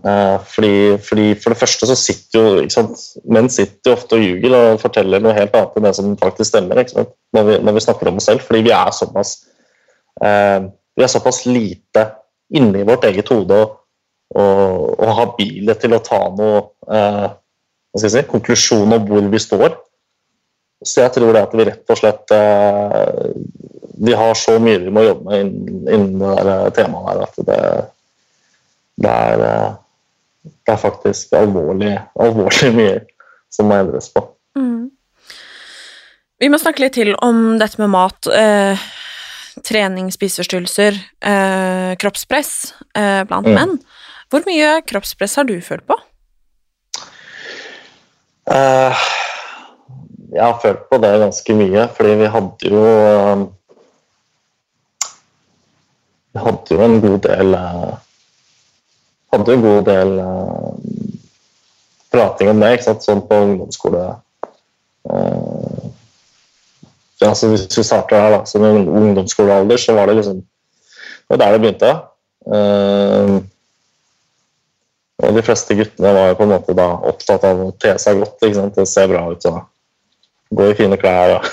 [0.05, 3.03] Uh, fordi, fordi, For det første så sitter jo ikke sant?
[3.31, 6.51] Menn sitter jo ofte og ljuger og forteller noe helt annet enn det som faktisk
[6.51, 7.13] stemmer ikke sant?
[7.35, 8.43] Når, vi, når vi snakker om oss selv.
[8.45, 9.37] Fordi vi er såpass
[10.23, 12.05] uh, vi er såpass lite
[12.53, 13.79] inni vårt eget hode og,
[14.35, 19.27] og, og habile til å ta noe eh, hva skal jeg si, konklusjon om hvor
[19.31, 19.77] vi står.
[20.85, 22.33] Så jeg tror det at vi rett og slett
[24.03, 27.39] Vi har så mye vi må jobbe med innen, innen det der temaet her at
[27.47, 27.61] det,
[28.99, 29.45] det er
[30.65, 32.99] det er faktisk alvorlig, alvorlig mye
[33.53, 34.23] som må endres på.
[34.57, 34.89] Mm.
[36.41, 38.29] Vi må snakke litt til om dette med mat.
[38.29, 38.85] Eh,
[39.63, 43.55] trening, spiseforstyrrelser, eh, kroppspress eh, blant mm.
[43.55, 43.77] menn.
[44.33, 45.97] Hvor mye kroppspress har du følt på?
[48.45, 48.93] Uh,
[50.35, 53.45] jeg har følt på det ganske mye, fordi vi hadde jo uh,
[56.35, 57.93] Vi hadde jo en god del uh,
[59.33, 60.73] hadde en god del uh,
[62.11, 63.07] prating om det, ikke sant?
[63.07, 64.03] sånn på ungdomsskole.
[64.03, 64.19] Ja,
[67.29, 70.43] altså hvis vi starter her, da, som ungdomsskolealder, så var det liksom
[71.25, 71.91] Det var der det begynte.
[72.45, 73.41] Uh,
[75.25, 78.19] og de fleste guttene var jo på en måte da opptatt av å te seg
[78.21, 78.75] godt, ikke sant?
[78.77, 79.63] det ser bra ut og
[80.53, 81.39] gå i fine klær.
[81.39, 81.47] og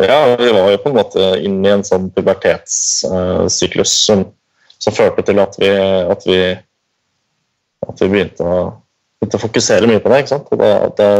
[0.00, 4.24] ja, vi var jo på en måte inne i en sånn pubertetssyklus som
[4.78, 5.68] som førte til at vi,
[6.14, 6.38] at vi,
[7.88, 8.60] at vi begynte, å,
[9.18, 10.22] begynte, å, fokusere mye på det.
[10.22, 10.52] ikke sant?
[10.54, 11.10] Det, det,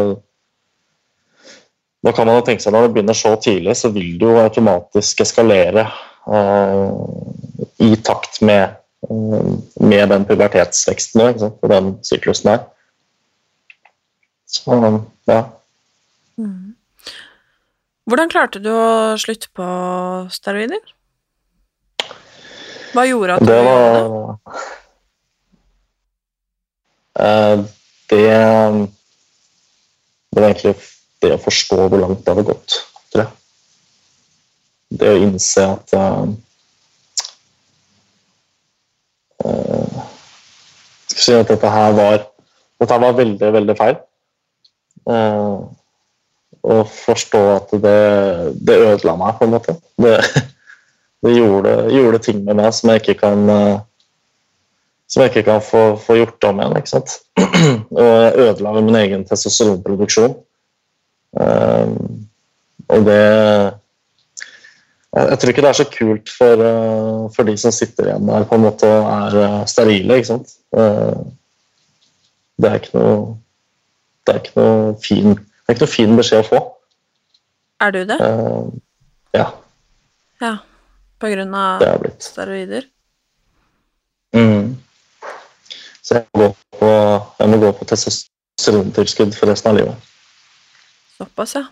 [2.09, 4.41] da kan man jo tenke seg Når det begynner så tidlig, så vil det jo
[4.41, 6.87] automatisk eskalere eh,
[7.85, 8.79] i takt med,
[9.11, 9.53] uh,
[9.85, 12.65] med den pubertetsveksten og den syklusen her.
[14.49, 14.79] Så,
[15.29, 15.39] ja.
[16.41, 16.75] Mm.
[18.09, 19.69] Hvordan klarte du å slutte på
[20.33, 20.81] steroider?
[22.97, 23.63] Hva gjorde at du det?
[23.69, 24.61] Var,
[27.21, 27.67] uh,
[28.09, 28.29] det
[30.29, 30.79] Det var egentlig
[31.23, 32.77] det å forstå hvor langt det hadde gått,
[33.13, 33.33] tror jeg.
[34.99, 36.29] Det å innse at uh,
[41.09, 42.23] Skal vi si at dette her var
[42.79, 43.99] Dette var veldig, veldig feil.
[45.09, 45.67] Uh,
[46.69, 47.99] og forstå at det,
[48.69, 49.75] det ødela meg, på en måte.
[49.99, 50.15] Det,
[51.27, 53.81] det gjorde, gjorde, ting med meg som jeg ikke kan uh,
[55.09, 56.77] som jeg ikke kan få, få gjort om igjen.
[56.79, 57.15] ikke sant?
[57.99, 60.37] Og jeg ødela min egen testosteronproduksjon.
[61.37, 62.29] Um,
[62.89, 63.21] og det
[65.17, 68.47] jeg, tror ikke det er så kult for, uh, for, de som sitter igjen der
[68.49, 70.17] på en måte og er uh, sterile.
[70.17, 70.55] ikke sant?
[70.77, 71.25] Uh,
[72.59, 73.21] det er ikke noe
[74.27, 76.59] det er ikke noe fin, det er ikke noe fin beskjed å få.
[77.81, 78.19] Er du det?
[79.33, 79.47] ja.
[80.43, 80.53] Ja.
[81.19, 81.83] På grunn av
[82.23, 82.85] steroider?
[84.37, 84.77] Mm.
[86.03, 86.91] Så jeg må gå på,
[87.49, 90.08] må gå på testosterontilskudd for resten av livet.
[91.19, 91.65] Såpass, ja.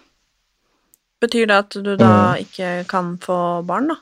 [1.21, 2.43] Betyr det at du da mm.
[2.43, 3.97] ikke kan få barn, da?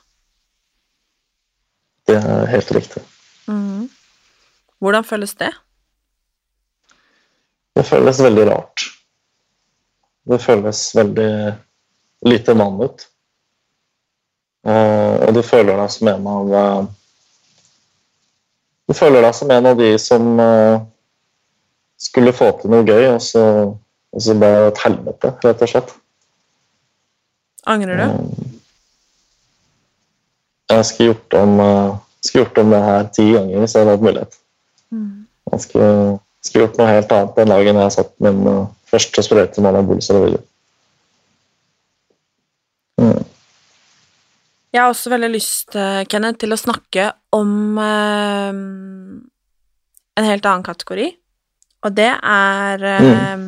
[2.05, 3.03] Det er helt riktig.
[3.47, 3.85] Mm.
[4.81, 5.51] Hvordan føles det?
[7.75, 8.87] Det føles veldig rart.
[10.25, 11.31] Det føles veldig
[12.25, 13.07] lite mann ut.
[14.65, 16.85] Uh, og du føler deg som en av uh,
[18.89, 20.79] Du føler deg som en av de som uh,
[22.01, 23.43] skulle få til noe gøy, og så,
[24.15, 25.93] og så ble det et helvete, rett og slett.
[27.67, 28.05] Angrer du?
[30.71, 33.97] Jeg skulle gjort om, eh, skulle gjort om det her ti ganger hvis jeg hadde
[33.97, 34.39] hatt mulighet.
[35.51, 39.61] Jeg skulle, skulle gjort noe helt annet den dagen jeg satt min uh, første sprøyte
[39.61, 40.43] med anabol steroider.
[43.01, 43.25] Mm.
[44.75, 48.57] Jeg har også veldig lyst, eh, Kenneth, til å snakke om eh,
[50.19, 51.07] en helt annen kategori,
[51.85, 53.45] og det er eh,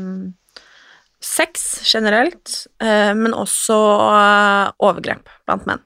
[1.23, 3.77] sex generelt, eh, men også
[4.13, 5.83] eh, overgrep blant menn.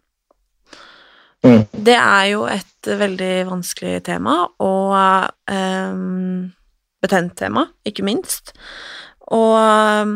[1.42, 1.64] Mm.
[1.74, 4.94] Det er jo et veldig vanskelig tema, og
[5.50, 6.52] um,
[7.02, 8.54] betent tema, ikke minst.
[9.34, 10.14] Og um,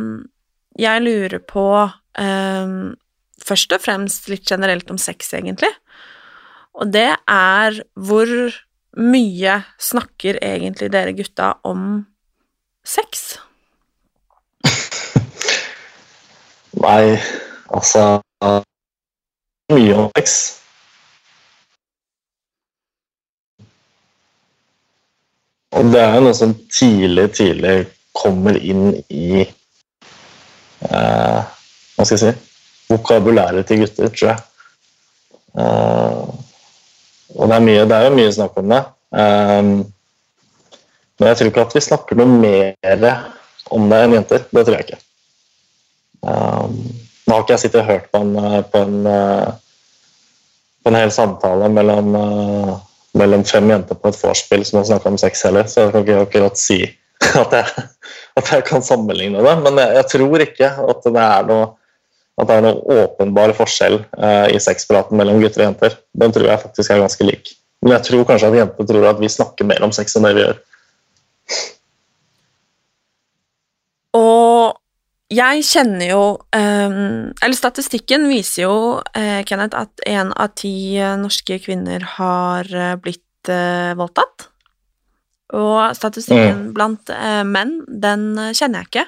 [0.77, 2.93] jeg lurer på um,
[3.41, 5.71] først og fremst litt generelt om sex, egentlig.
[6.77, 8.29] Og det er hvor
[8.95, 12.05] mye snakker egentlig dere gutta om
[12.85, 13.35] sex?
[16.85, 17.17] Nei,
[17.73, 18.21] altså
[19.73, 20.33] Mye om sex.
[25.73, 27.73] Og det er jo noe som tidlig, tidlig
[28.15, 32.33] kommer inn i eh, Hva skal jeg si
[32.93, 34.39] vokabulæret til gutter, tror jeg.
[35.57, 36.21] Eh,
[37.35, 38.83] og det er, mye, det er jo mye snakk om det.
[39.23, 39.63] Eh,
[41.17, 43.09] men jeg tror ikke at vi snakker noe mer
[43.73, 44.45] om det enn jenter.
[44.51, 45.04] Det tror jeg ikke.
[46.25, 46.81] Um,
[47.25, 48.33] nå har ikke jeg sittet og hørt på en,
[48.71, 48.97] på en,
[50.81, 52.75] på en hel samtale mellom, uh,
[53.17, 56.05] mellom fem jenter på et vorspiel som har snakka om sex heller, så jeg kan
[56.05, 56.79] ikke akkurat si
[57.41, 57.85] at jeg,
[58.37, 59.55] at jeg kan sammenligne det.
[59.65, 61.67] Men jeg, jeg, tror ikke at det er noe,
[62.35, 65.99] at det er noen åpenbar forskjell uh, i sexpraten mellom gutter og jenter.
[66.13, 67.55] Den tror jeg faktisk er ganske lik.
[67.81, 70.33] Men jeg tror kanskje at jenter tror at vi snakker mer om sex enn det
[70.37, 70.61] vi gjør.
[74.15, 74.75] Og
[75.35, 76.21] jeg kjenner jo
[76.55, 80.71] um, Eller statistikken viser jo, uh, Kenneth, at én av ti
[81.01, 84.47] uh, norske kvinner har uh, blitt voldtatt.
[85.53, 86.69] Og statistikken Mm.
[86.73, 87.11] blant
[87.45, 88.23] menn, den
[88.57, 89.03] kjenner jeg ikke.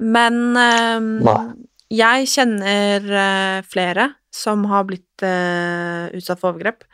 [0.00, 1.52] Men um,
[1.92, 6.88] jeg kjenner flere som har blitt utsatt for overgrep.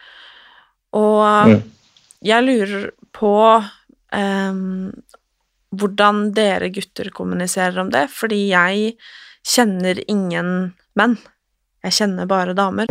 [0.99, 1.63] Og Mm.
[2.27, 3.33] jeg lurer på
[4.11, 4.91] um,
[5.79, 8.97] hvordan dere gutter kommuniserer om det, fordi jeg
[9.47, 11.19] kjenner ingen menn.
[11.87, 12.91] Jeg kjenner bare damer.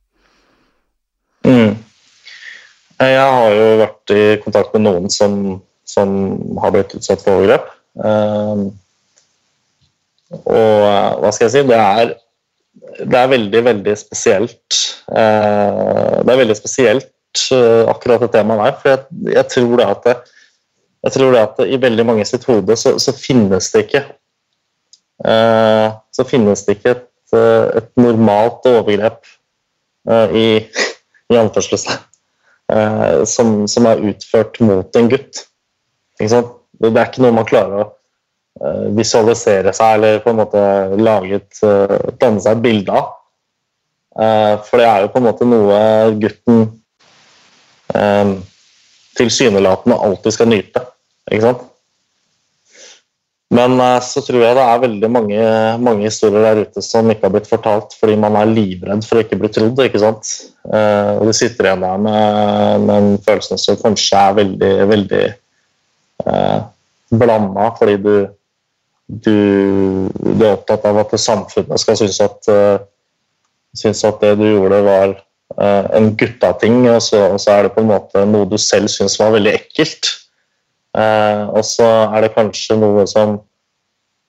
[1.47, 1.77] Mm.
[3.01, 6.11] Jeg har jo vært i kontakt med noen som, som
[6.61, 7.69] har blitt utsatt for overgrep.
[7.97, 8.69] Um,
[10.31, 12.13] og eh, hva skal jeg si Det er,
[13.01, 14.77] det er veldig, veldig spesielt.
[15.11, 18.77] Uh, det er veldig spesielt uh, akkurat det temaet der.
[18.79, 20.15] For jeg, jeg tror det at det,
[21.01, 24.03] jeg tror det at i veldig mange sitt hode så, så finnes det ikke
[25.25, 27.07] uh, Så finnes det ikke et,
[27.81, 29.23] et normalt overgrep
[30.35, 30.45] i
[31.35, 32.03] i anførselstegn,
[32.73, 35.45] eh, som, som er utført mot en gutt.
[36.19, 36.53] Ikke sant?
[36.81, 40.61] Det er ikke noe man klarer å eh, visualisere seg eller på en måte
[40.99, 43.17] lage et, eh, danne seg et bilde av.
[44.11, 45.75] For det er jo på en måte noe
[46.19, 46.65] gutten
[49.15, 50.81] tilsynelatende alltid skal nyte.
[51.31, 51.61] Ikke sant?
[53.51, 55.45] Men eh, så tror jeg det er veldig mange,
[55.83, 59.23] mange historier der ute som ikke har blitt fortalt fordi man er livredd for å
[59.25, 59.81] ikke bli trodd.
[59.83, 60.29] ikke sant?
[60.71, 65.23] Eh, og du sitter igjen der med, med en følelse som kanskje er veldig, veldig
[65.31, 66.61] eh,
[67.23, 68.13] blanda, fordi du,
[69.27, 69.35] du,
[70.15, 72.87] du er opptatt av at samfunnet skal synes at, eh,
[73.83, 75.19] synes at det du gjorde, var
[75.51, 79.33] en guttating, og og så er det på en måte noe du selv syns var
[79.33, 80.07] veldig ekkelt.
[80.97, 83.39] Eh, og så er det kanskje noe som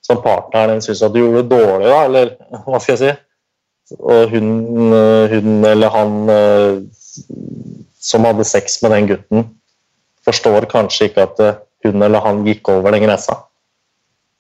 [0.03, 2.33] som partneren din syns at du gjorde dårlig, da, eller
[2.67, 3.13] hva skal jeg si?
[4.01, 4.49] Og hun,
[4.97, 6.81] eh, hun eller han eh,
[8.03, 9.47] som hadde sex med den gutten,
[10.27, 11.43] forstår kanskje ikke at
[11.87, 13.43] hun eller han gikk over den grensa.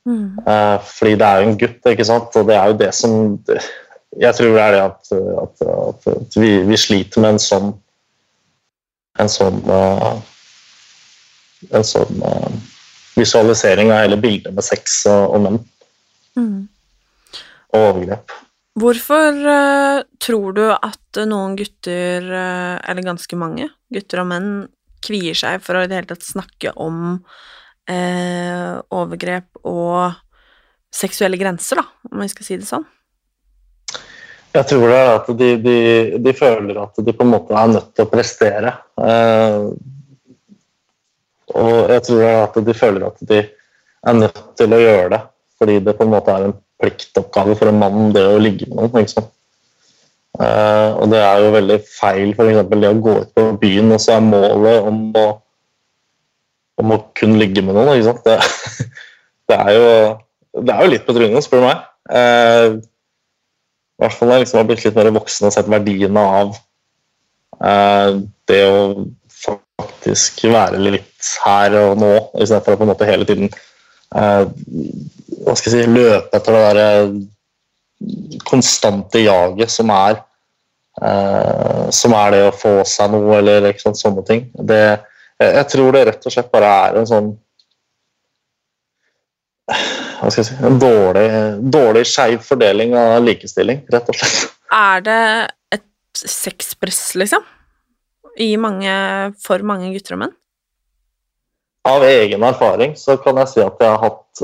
[0.07, 0.43] Mm.
[0.47, 2.37] Eh, fordi det er jo en gutt, ikke sant?
[2.39, 3.39] og det er jo det som
[4.20, 5.12] Jeg tror det er det at,
[5.43, 5.62] at,
[6.12, 7.70] at vi, vi, sliter med en sånn
[9.23, 10.18] en sånn uh,
[11.71, 12.49] en sånn uh,
[13.17, 15.61] visualisering av hele bildet med sex og, og menn.
[16.39, 16.59] Mm.
[17.73, 18.35] Og overgrep.
[18.81, 24.53] Hvorfor uh, tror du at noen gutter, eller ganske mange gutter og menn,
[25.03, 27.19] kvier seg for å i det hele tatt snakke om
[27.91, 30.15] uh, overgrep og
[30.93, 32.85] seksuelle grenser, da, om vi skal si det sånn?
[34.53, 35.77] Jeg tror det er at de, de,
[36.21, 38.75] de, føler at de på en måte er nødt til å prestere.
[39.01, 39.69] Eh,
[41.59, 45.20] og jeg tror at de føler at de er nødt til å gjøre det,
[45.61, 48.80] fordi det på en måte er en pliktoppgave for en mann det å ligge med
[48.80, 49.05] noen.
[49.05, 49.28] Liksom.
[50.40, 52.62] Uh, og det er jo veldig feil f.eks.
[52.72, 55.26] det å gå ut på byen, og så er målet om å
[56.80, 57.92] om å kun ligge med noen.
[57.94, 58.26] ikke sant?
[58.26, 58.88] Det,
[59.53, 61.86] det, er, jo, det er jo litt på trynet, spør du meg.
[62.11, 62.80] Uh,
[64.00, 66.57] I hvert fall når jeg liksom har blitt litt mer voksen og sett verdiene av
[67.62, 68.82] uh, det å
[69.42, 71.12] faktisk være litt
[71.45, 74.45] her og nå, istedenfor å på en måte hele tiden eh,
[75.43, 76.91] hva skal jeg si, løpe etter det derre
[78.49, 80.18] konstante jaget som er
[81.01, 84.45] eh, som er det å få seg noe, eller ikke sant, sånne ting.
[84.59, 84.83] Det,
[85.43, 87.33] jeg tror det rett og slett bare er en sånn
[89.73, 91.27] hva skal jeg si, en dårlig,
[91.73, 94.53] dårlig skeiv fordeling av likestilling, rett og slett.
[94.75, 95.23] Er det
[95.75, 97.43] et sexpress, liksom?
[98.43, 98.93] I mange,
[99.43, 100.37] for mange gutter og menn?
[101.89, 104.43] Av egen erfaring så kan jeg si at jeg har hatt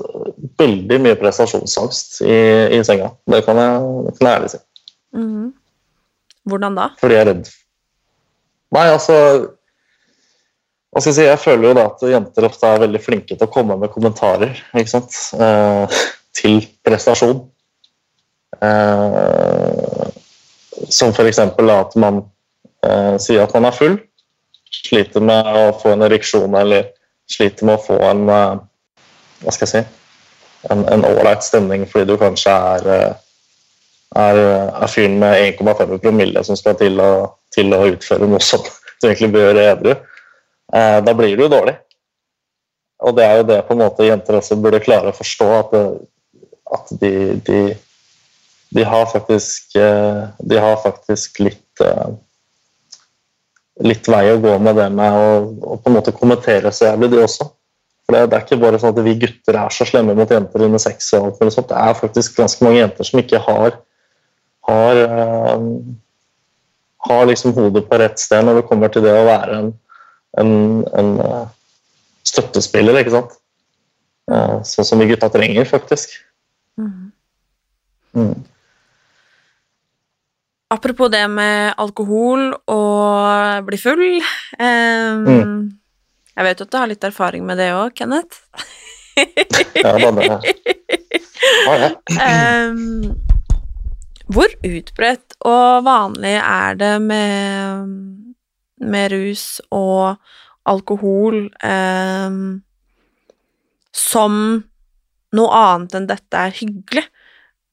[0.59, 2.39] veldig mye prestasjonsangst i,
[2.75, 3.13] i senga.
[3.31, 4.61] Det kan jeg, det kan jeg ærlig si.
[5.15, 5.47] Mm.
[6.49, 6.89] Hvordan da?
[6.99, 7.53] Fordi jeg er redd.
[8.75, 9.15] Nei, altså
[10.89, 13.45] hva skal jeg si, jeg føler jo da at jenter ofte er veldig flinke til
[13.45, 15.15] å komme med kommentarer ikke sant?
[15.37, 15.99] Eh,
[16.39, 17.43] til prestasjon.
[18.65, 20.07] Eh,
[20.89, 21.41] som f.eks.
[21.45, 22.23] at man
[22.87, 23.99] eh, sier at man er full,
[24.73, 26.89] sliter med å få en ereksjon eller
[27.31, 28.59] sliter med å få en eh,
[29.45, 29.83] hva skal jeg si,
[30.69, 33.11] en ålreit stemning fordi du kanskje er, eh,
[34.19, 34.41] er,
[34.83, 37.11] er fyren med 1,5 promille som skal til å,
[37.55, 38.65] til å utføre noe som
[38.99, 39.93] du egentlig bør gjøre edru.
[40.75, 41.79] Eh, da blir du dårlig.
[43.07, 45.77] Og det er jo det på en måte jenter også burde klare å forstå, at,
[46.75, 47.13] at de,
[47.47, 47.61] de,
[48.75, 52.09] de, har faktisk eh, De har faktisk litt eh,
[53.85, 55.29] litt vei å gå med det med å,
[55.75, 57.49] å på en måte kommentere så jævlig, de også.
[58.07, 60.65] For det, det, er ikke bare sånn at vi gutter er så slemme mot jenter
[60.65, 61.13] under sex.
[61.19, 61.69] og alt sånt.
[61.71, 63.77] Det er faktisk ganske mange jenter som ikke har
[64.69, 65.61] har, uh,
[67.09, 69.71] har liksom hodet på rett sted når det kommer til det å være en
[70.37, 71.47] en, en uh,
[72.27, 73.37] støttespiller, ikke sant.
[74.29, 76.13] Uh, sånn som vi gutta trenger, faktisk.
[76.79, 77.11] Mm.
[78.19, 78.35] Mm.
[80.69, 85.55] Apropos det med alkohol og bli full um, mm.
[86.37, 88.45] Jeg vet at du har litt erfaring med det òg, Kenneth?
[89.83, 91.97] ja, da, det har jeg.
[92.15, 93.17] Um,
[94.29, 97.89] hvor utbredt og vanlig er det med
[98.79, 99.45] med rus
[99.75, 100.19] og
[100.69, 102.59] alkohol um,
[103.95, 104.35] som
[105.35, 107.05] noe annet enn dette er hyggelig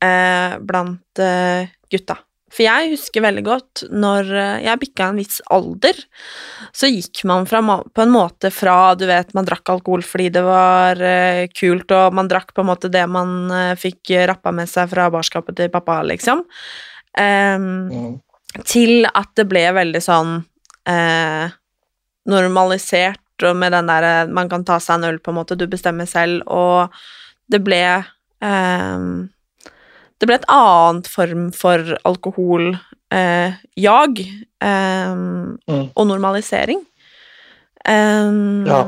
[0.04, 2.18] uh, blant uh, gutta.
[2.56, 5.98] For jeg husker veldig godt når eh, jeg bikka en viss alder,
[6.76, 10.44] så gikk man fra, på en måte fra Du vet, man drakk alkohol fordi det
[10.46, 14.72] var eh, kult, og man drakk på en måte det man eh, fikk rappa med
[14.72, 16.46] seg fra barskapet til pappa, liksom,
[17.20, 18.16] mm.
[18.64, 20.34] til at det ble veldig sånn
[20.88, 21.54] eh,
[22.32, 25.68] normalisert, og med den derre Man kan ta seg en øl, på en måte, du
[25.68, 26.96] bestemmer selv, og
[27.52, 29.10] det ble eh,
[30.20, 32.80] Det ble et annet form for alkoholjag
[33.12, 33.56] eh,
[34.70, 35.88] eh, mm.
[35.96, 36.84] og normalisering.
[37.86, 38.84] Um, ja.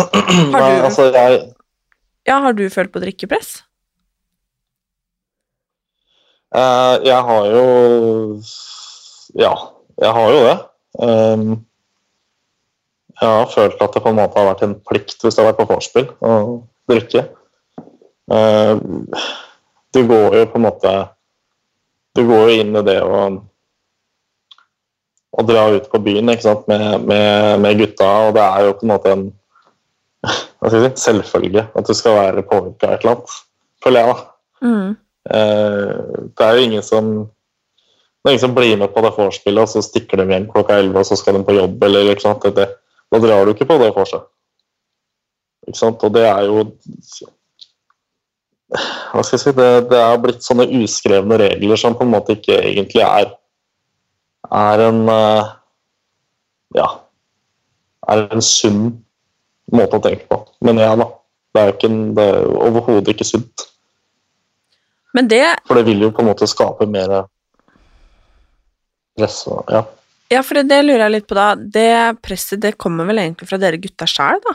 [0.00, 1.42] Har du, altså, jeg
[2.26, 3.60] ja, har du følt på drikkepress?
[6.50, 7.64] Uh, jeg har jo
[9.38, 9.52] Ja,
[10.02, 10.56] jeg har jo det.
[10.98, 11.50] Um,
[13.20, 15.52] jeg har følt at det på en måte har vært en plikt hvis det har
[15.52, 16.32] vært på vorspiel å
[16.90, 17.24] drikke.
[18.30, 18.80] Uh,
[19.94, 20.92] du går jo på en måte
[22.16, 23.18] Du går jo inn i det å,
[25.30, 26.64] å dra ut på byen ikke sant?
[26.70, 29.28] Med, med, med, gutta, og det er jo på en måte en
[30.26, 33.36] si, selvfølge at du skal være påvirka av et eller annet.
[33.84, 34.66] føler jeg, da.
[34.66, 34.90] Mm.
[35.36, 37.12] Eh, det er jo ingen som
[38.20, 40.76] det er ingen som blir med på det vorspielet, og så stikker de hjem klokka
[40.76, 42.42] 11, og så skal de på jobb, eller ikke sant.
[42.44, 42.66] Det, det,
[43.08, 44.26] da drar du ikke på det vorset.
[45.64, 46.04] Ikke sant.
[46.04, 46.66] Og det er jo
[48.70, 52.36] Hva skal jeg si Det, det er blitt sånne uskrevne regler som på en måte
[52.38, 53.32] ikke egentlig er
[54.50, 55.50] er en eh,
[56.74, 56.88] Ja.
[58.10, 59.04] Er en sunn
[59.70, 60.40] måte å tenke på.
[60.66, 61.06] Men ja, da.
[61.50, 63.66] Det er jo ikke en, det er overhodet ikke sunt.
[65.14, 67.24] Men det For det vil jo på en måte skape mer
[69.18, 69.84] press og Ja.
[70.30, 71.56] Ja, for det, det lurer jeg litt på, da.
[71.58, 74.52] Det presset det kommer vel egentlig fra dere gutta sjæl, da?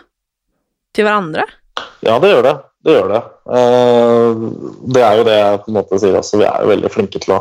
[0.95, 1.43] Til hverandre?
[1.99, 2.53] Ja, det gjør det.
[2.85, 3.21] Det gjør det.
[3.57, 4.41] Eh,
[4.93, 6.37] det er jo det jeg på en måte sier også.
[6.37, 7.39] Vi er jo veldig flinke til å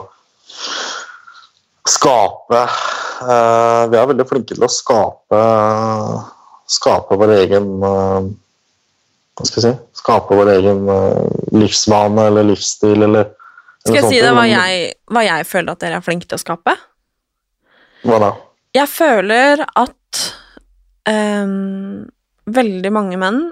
[1.85, 5.41] skape eh, Vi er veldig flinke til å skape
[6.73, 8.31] skape vår egen eh,
[9.37, 10.81] Hva skal jeg si Skape vår egen
[11.53, 13.29] livsvane eller livsstil eller,
[13.85, 14.47] Skal jeg si deg hva
[15.13, 16.73] hva jeg føler at dere er flinke til å skape?
[18.09, 18.31] Hva da?
[18.75, 20.25] Jeg føler at
[21.09, 22.01] um,
[22.49, 23.43] veldig mange menn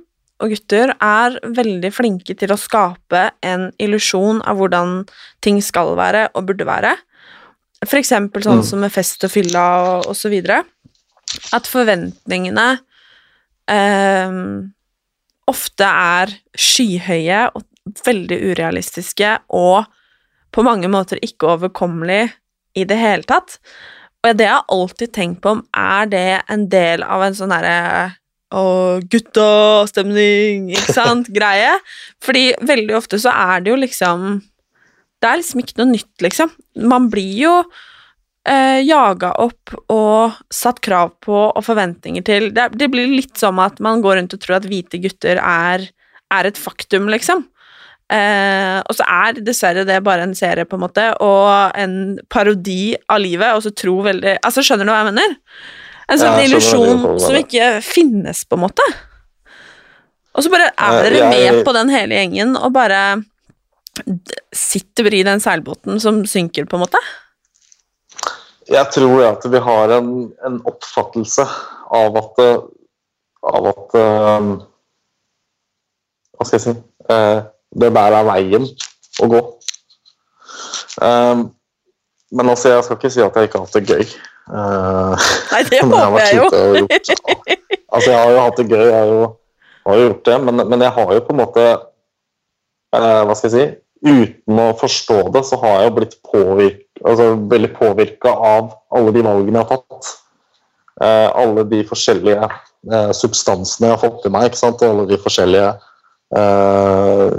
[0.43, 5.05] og gutter er veldig flinke til å skape en illusjon av hvordan
[5.45, 6.97] ting skal være og burde være.
[7.87, 8.67] For eksempel sånn Mm.
[8.67, 10.65] som med fest og fylla og, og så videre.
[11.55, 12.81] At forventningene
[13.71, 14.37] eh,
[15.51, 17.65] ofte er skyhøye og
[18.07, 19.85] veldig urealistiske og
[20.53, 22.33] på mange måter ikke overkommelig
[22.79, 23.59] i det hele tatt.
[24.23, 27.55] Og det jeg har alltid tenkt på om er det en del av en sånn
[28.53, 31.79] derre å, gutta-stemning, ikke sant, greie.
[32.23, 34.43] Fordi veldig ofte så er det jo liksom
[35.23, 36.51] Det er liksom ikke noe nytt, liksom.
[36.83, 37.55] Man blir jo
[38.49, 42.51] eh, jaga opp og satt krav på og forventninger til.
[42.55, 45.87] Det, det blir litt som at man går rundt og tror at hvite gutter er,
[46.35, 47.47] er et faktum, liksom.
[48.13, 52.97] Eh, og så er dessverre det bare en serie, på en måte, og en parodi
[53.07, 55.39] av livet, og så tro veldig Altså, skjønner du hva jeg mener?
[56.09, 58.87] En sånn Ja, illusjon som ikke finnes, på en måte.
[60.35, 63.25] Og så bare er Eh, dere jeg- med på den hele gjengen og bare
[64.53, 66.99] sitter i den seilbåten som synker, på en måte.
[68.69, 71.45] Jeg tror at vi har en, en oppfattelse
[71.93, 72.69] av at
[73.43, 74.53] av at um,
[76.39, 76.75] Hva skal jeg si
[77.11, 77.43] uh,
[77.75, 78.69] Det der er veien
[79.23, 79.41] å gå.
[81.03, 81.51] Um,
[82.33, 84.13] men altså, jeg skal ikke si at jeg ikke har hatt det gøy.
[84.51, 86.47] Eh, Nei, det håper jeg jo.
[87.93, 89.25] Altså, jeg har jo hatt det gøy, jeg har jo,
[89.87, 93.51] har jo gjort det, men, men jeg har jo på en måte eh, Hva skal
[93.51, 93.67] jeg si
[94.03, 99.13] Uten å forstå det, så har jeg jo blitt påvirka altså, veldig påvirka av alle
[99.15, 100.09] de valgene jeg har tatt.
[101.03, 102.49] Eh, alle de forskjellige
[103.15, 104.83] substansene jeg har fått i meg, ikke sant?
[104.83, 105.69] alle de forskjellige
[106.35, 107.37] eh,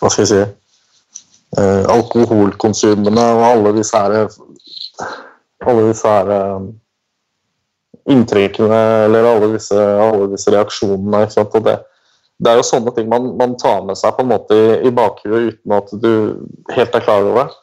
[0.00, 4.26] Hva skal jeg si eh, Alkoholkonsumene og alle disse her
[5.66, 6.66] alle disse her eh,
[8.14, 11.26] inntrykkene eller alle disse, alle disse reaksjonene.
[11.66, 11.76] Det,
[12.38, 14.94] det er jo sånne ting man, man tar med seg på en måte i, i
[14.94, 16.10] bakhuet uten at du
[16.76, 17.62] helt er klar over det.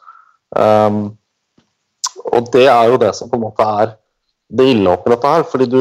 [0.54, 1.04] Um,
[2.34, 3.94] og det er jo det som på en måte er
[4.54, 5.46] det ille oppi dette her.
[5.48, 5.80] Fordi du,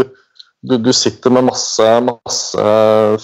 [0.62, 2.68] du, du sitter med masse, masse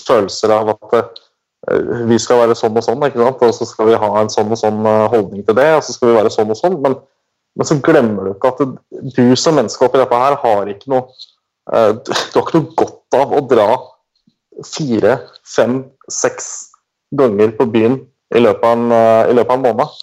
[0.04, 3.45] følelser av at eh, vi skal være sånn og sånn, ikke sant?
[3.47, 5.95] og så skal vi ha en sånn og sånn eh, holdning til det, og så
[5.95, 6.80] skal vi være sånn og sånn.
[6.84, 7.00] Men,
[7.58, 8.62] men så glemmer du ikke at
[9.16, 11.08] du som menneske oppi dette her har ikke noe
[11.74, 13.70] eh, Du har ikke noe godt av å dra
[14.68, 15.16] fire,
[15.47, 15.82] fem,
[16.12, 16.70] seks
[17.16, 17.97] ganger på byen
[18.36, 20.02] i løpet av en, eh, løpet av en måned.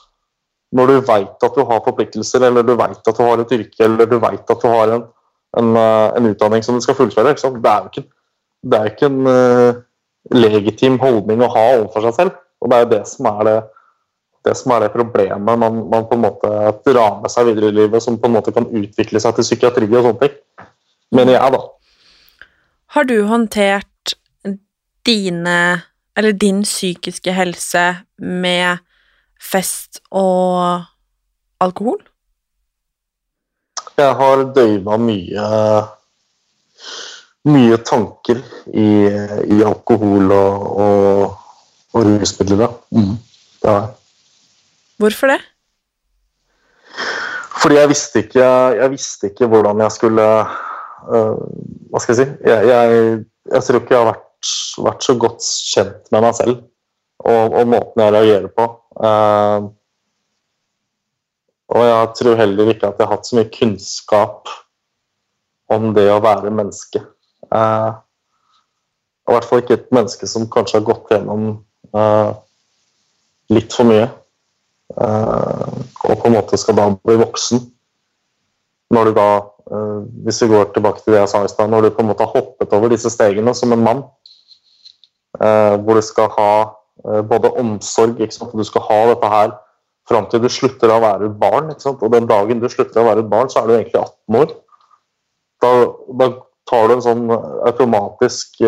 [0.77, 3.85] Når du veit at du har forpliktelser, eller du veit at du har et yrke,
[3.85, 5.07] eller du veit at du har en,
[5.61, 7.37] en, eh, en utdanning som du skal fullføre.
[7.37, 8.07] Det er jo ikke,
[8.67, 9.85] det er ikke en
[10.35, 12.39] legitim holdning å ha overfor seg selv.
[12.61, 13.57] Og det er jo det som er det,
[14.47, 16.51] det, som er det problemet man, man på en måte
[16.87, 19.89] drar med seg videre i livet, som på en måte kan utvikle seg til psykiatri
[19.91, 20.39] og sånne ting.
[21.17, 21.63] Mener jeg, da.
[22.97, 24.17] Har du håndtert
[25.07, 25.83] dine
[26.17, 27.81] Eller din psykiske helse
[28.17, 28.79] med
[29.37, 30.87] fest og
[31.61, 31.99] alkohol?
[34.01, 35.51] Jeg har døyva mye
[37.53, 38.41] mye tanker
[38.73, 38.89] i,
[39.53, 41.37] i alkohol og, og,
[41.93, 42.73] og rusmidler.
[42.97, 43.15] Mm.
[43.61, 43.95] Det har jeg.
[45.01, 45.41] Hvorfor det?
[47.63, 48.47] Fordi jeg visste ikke,
[48.79, 51.41] jeg visste ikke hvordan jeg skulle uh,
[51.91, 52.27] Hva skal jeg si?
[52.47, 53.01] Jeg, jeg,
[53.53, 54.53] jeg tror ikke jeg har vært,
[54.87, 56.57] vært så godt kjent med meg selv
[57.27, 58.67] og, og måten jeg reagerer på.
[59.01, 59.73] Uh,
[61.75, 64.53] og jeg tror heller ikke at jeg har hatt så mye kunnskap
[65.73, 67.03] om det å være menneske.
[67.51, 67.97] Uh,
[69.27, 71.49] og I hvert fall ikke et menneske som kanskje har gått gjennom
[73.51, 74.05] litt for mye.
[74.95, 77.61] Eh, og på en måte skal da bli voksen.
[78.95, 79.31] Når du da,
[79.75, 82.11] eh, hvis vi går tilbake til det jeg sa i stad, når du på en
[82.13, 84.05] måte har hoppet over disse stegene som en mann,
[85.41, 86.73] eh, hvor du skal ha
[87.07, 88.55] både omsorg ikke sant?
[88.57, 89.51] Du skal ha dette her
[90.09, 91.69] fram til du slutter å være et barn.
[91.71, 94.55] Og den dagen du slutter å være et barn, så er du egentlig 18 år.
[95.61, 95.71] Da,
[96.19, 96.29] da
[96.71, 97.31] tar du en sånn
[97.69, 98.65] automatisk,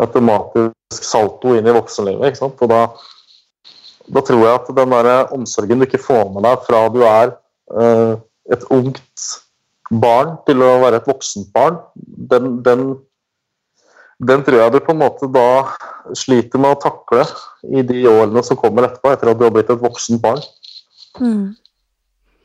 [0.00, 2.30] automatisk salto inn i voksenlivet.
[2.30, 2.62] Ikke sant?
[2.62, 2.86] Og da,
[4.14, 7.34] da tror jeg at den der omsorgen du ikke får med deg fra du er
[7.80, 8.14] eh,
[8.54, 9.28] et ungt
[9.90, 11.78] barn til å være et voksent barn,
[12.32, 12.88] den, den,
[14.20, 15.48] den tror jeg du på en måte da
[16.16, 17.24] sliter med å takle
[17.68, 20.44] i de årene som kommer etterpå, etter at du har blitt et voksent barn.
[21.20, 21.56] Mm.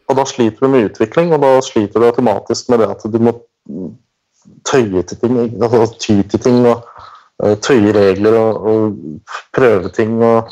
[0.09, 3.19] Og da sliter du med utvikling, og da sliter du automatisk med det at du
[3.23, 3.35] må
[4.67, 6.83] tøye til ting, altså ty til ting og
[7.43, 10.51] uh, tøye regler og, og, prøve ting og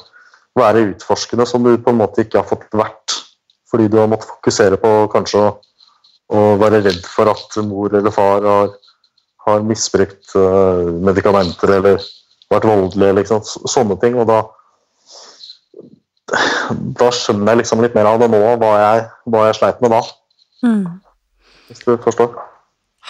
[0.58, 3.18] være utforskende som du på en måte ikke har fått vært
[3.72, 8.44] fordi du har måttet fokusere på kanskje å, være redd for at mor eller far
[8.44, 8.74] har,
[9.48, 12.04] har misbrukt uh, medikamenter eller
[12.52, 13.44] vært voldelig, liksom.
[13.44, 14.18] Sånne ting.
[14.20, 14.42] Og da
[16.32, 19.92] da skjønner jeg liksom litt mer av det nå, hva jeg, hva jeg sleit med
[19.92, 20.02] da.
[20.64, 20.86] Mm.
[21.68, 22.36] Hvis du forstår.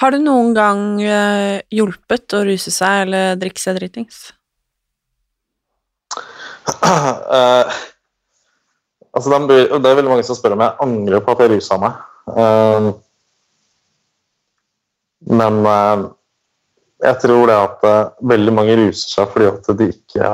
[0.01, 4.29] Har det noen gang uh, hjulpet å ruse seg eller drikke seg dritings?
[6.81, 7.67] Uh,
[9.13, 11.77] altså er, det er veldig mange som spør om jeg angrer på at jeg rusa
[11.81, 11.99] meg.
[12.31, 12.91] Uh,
[15.31, 15.61] men
[17.01, 17.83] jeg tror det at
[18.31, 20.31] veldig mange ruser seg fordi at de ikke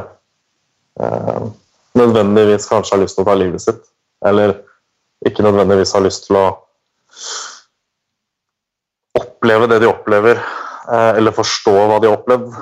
[1.97, 3.83] nødvendigvis kanskje har lyst til å ta livet sitt.
[4.25, 4.55] Eller
[5.27, 6.45] ikke nødvendigvis har lyst til å
[9.17, 10.39] oppleve det de opplever,
[10.87, 12.55] eller forstå hva de har opplevd.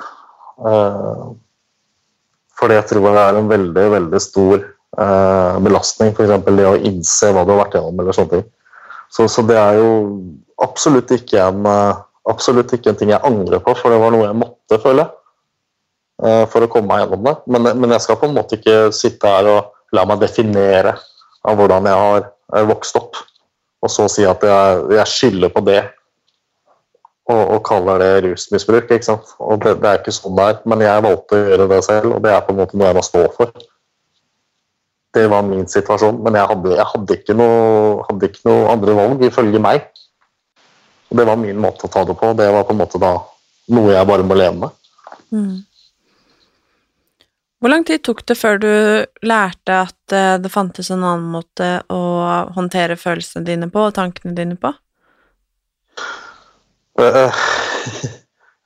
[2.66, 4.64] Fordi jeg tror det er en veldig, veldig stor
[5.62, 6.32] belastning, f.eks.
[6.48, 8.00] det å innse hva du har vært gjennom.
[8.02, 8.46] eller sånne ting.
[9.14, 9.90] Så, så det er jo
[10.66, 11.68] absolutt ikke, en,
[12.32, 15.06] absolutt ikke en ting jeg angrer på, for det var noe jeg måtte, føle
[16.50, 17.36] for å komme meg gjennom det.
[17.52, 20.96] Men, men, jeg skal på en måte ikke sitte her og la meg definere
[21.46, 23.20] av hvordan jeg har vokst opp,
[23.84, 25.82] og så si at jeg, jeg skylder på det
[27.26, 28.92] og, og kaller det rusmisbruk.
[28.92, 29.32] ikke sant?
[29.40, 32.18] Og det, det, er ikke sånn det er, men jeg valgte å gjøre det selv,
[32.18, 33.54] og det er på en måte noe jeg må stå for.
[35.16, 38.98] Det var min situasjon, men jeg hadde, jeg hadde, ikke, noe, hadde ikke noe andre
[38.98, 39.88] valg, ifølge meg.
[41.10, 42.34] Og det var min måte å ta det på.
[42.38, 43.14] Det var på en måte da
[43.74, 44.84] noe jeg bare må leve med.
[45.34, 45.64] Mm.
[47.64, 48.72] Hvor lang tid tok det før du
[49.26, 52.02] lærte at eh, det fantes en annen måte å
[52.54, 54.70] håndtere følelsene dine på, og tankene dine på?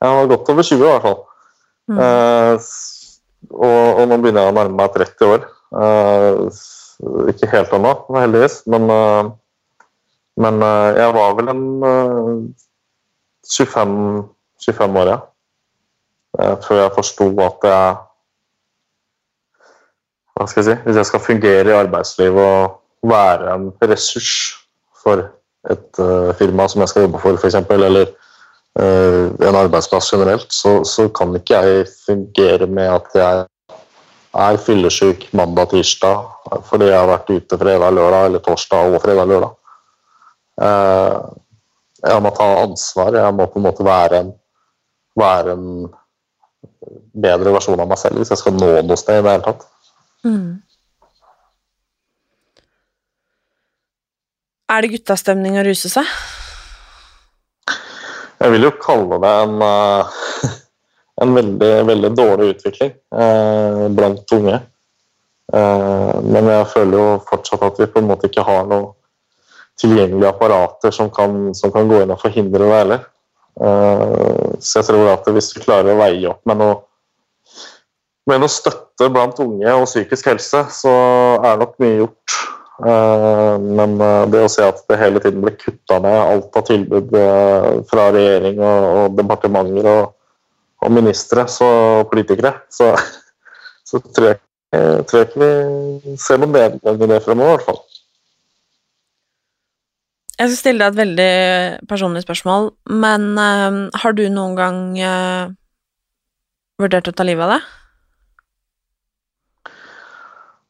[0.00, 1.16] Uh, jeg var godt over 20 i hvert fall.
[1.90, 1.98] Mm.
[1.98, 2.54] Uh,
[3.50, 5.42] og, og, nå begynner jeg å nærme meg 30 år.
[5.74, 6.60] Uh,
[7.32, 8.86] ikke helt ennå, heldigvis, men,
[10.40, 10.64] men
[10.96, 11.64] jeg var vel en
[13.48, 13.94] 25,
[14.66, 15.18] 25 år, ja.
[16.64, 17.98] Før jeg forsto at jeg
[20.36, 24.32] hva skal jeg si, Hvis jeg skal fungere i arbeidslivet og være en ressurs
[25.02, 25.24] for
[25.68, 28.08] et uh, firma som jeg skal jobbe for, f.eks., eller
[28.80, 33.44] uh, en arbeidsplass generelt, så, så, kan ikke jeg fungere med at jeg
[34.40, 39.56] er fyllesyk mandag-tirsdag fordi jeg har vært ute fredag-lørdag eller torsdag og fredag-lørdag.
[40.60, 41.40] Uh,
[42.00, 43.16] jeg må ta ansvar.
[43.16, 44.30] Jeg må på en måte være en,
[45.18, 45.66] være en
[47.12, 49.66] bedre versjon av meg selv hvis jeg skal nå noe sted i det hele tatt.
[50.24, 50.60] Mm.
[54.70, 56.06] Er det guttastemning å ruse seg?
[58.40, 60.20] Jeg vil jo kalle det en, uh,
[61.24, 64.60] en veldig, veldig dårlig utvikling uh, blant unge.
[65.50, 68.92] Uh, men jeg føler jo fortsatt at vi på en måte ikke har noen
[69.80, 73.04] tilgjengelige apparater som kan, som kan gå inn og forhindre det heller.
[74.60, 76.74] så jeg tror at hvis vi klarer å veie opp med noe
[78.28, 80.92] med noe støtte blant unge og psykisk helse, så
[81.40, 82.36] er nok mye gjort.
[82.80, 86.64] Eh, men eh, det å se at det hele tiden blir kutta ned alt av
[86.64, 90.14] tilbud eh, fra regjering og departementer og,
[90.80, 92.94] og ministre og politikere, så,
[93.88, 94.40] så tror, jeg,
[95.10, 97.82] tror, jeg, ikke vi ser noen nedgang i det fremover, i hvert fall.
[100.40, 101.32] Jeg skal stille deg et veldig
[101.90, 102.70] personlig spørsmål,
[103.02, 105.52] men uh, har du noen gang uh,
[106.80, 107.68] vurdert å ta livet av deg?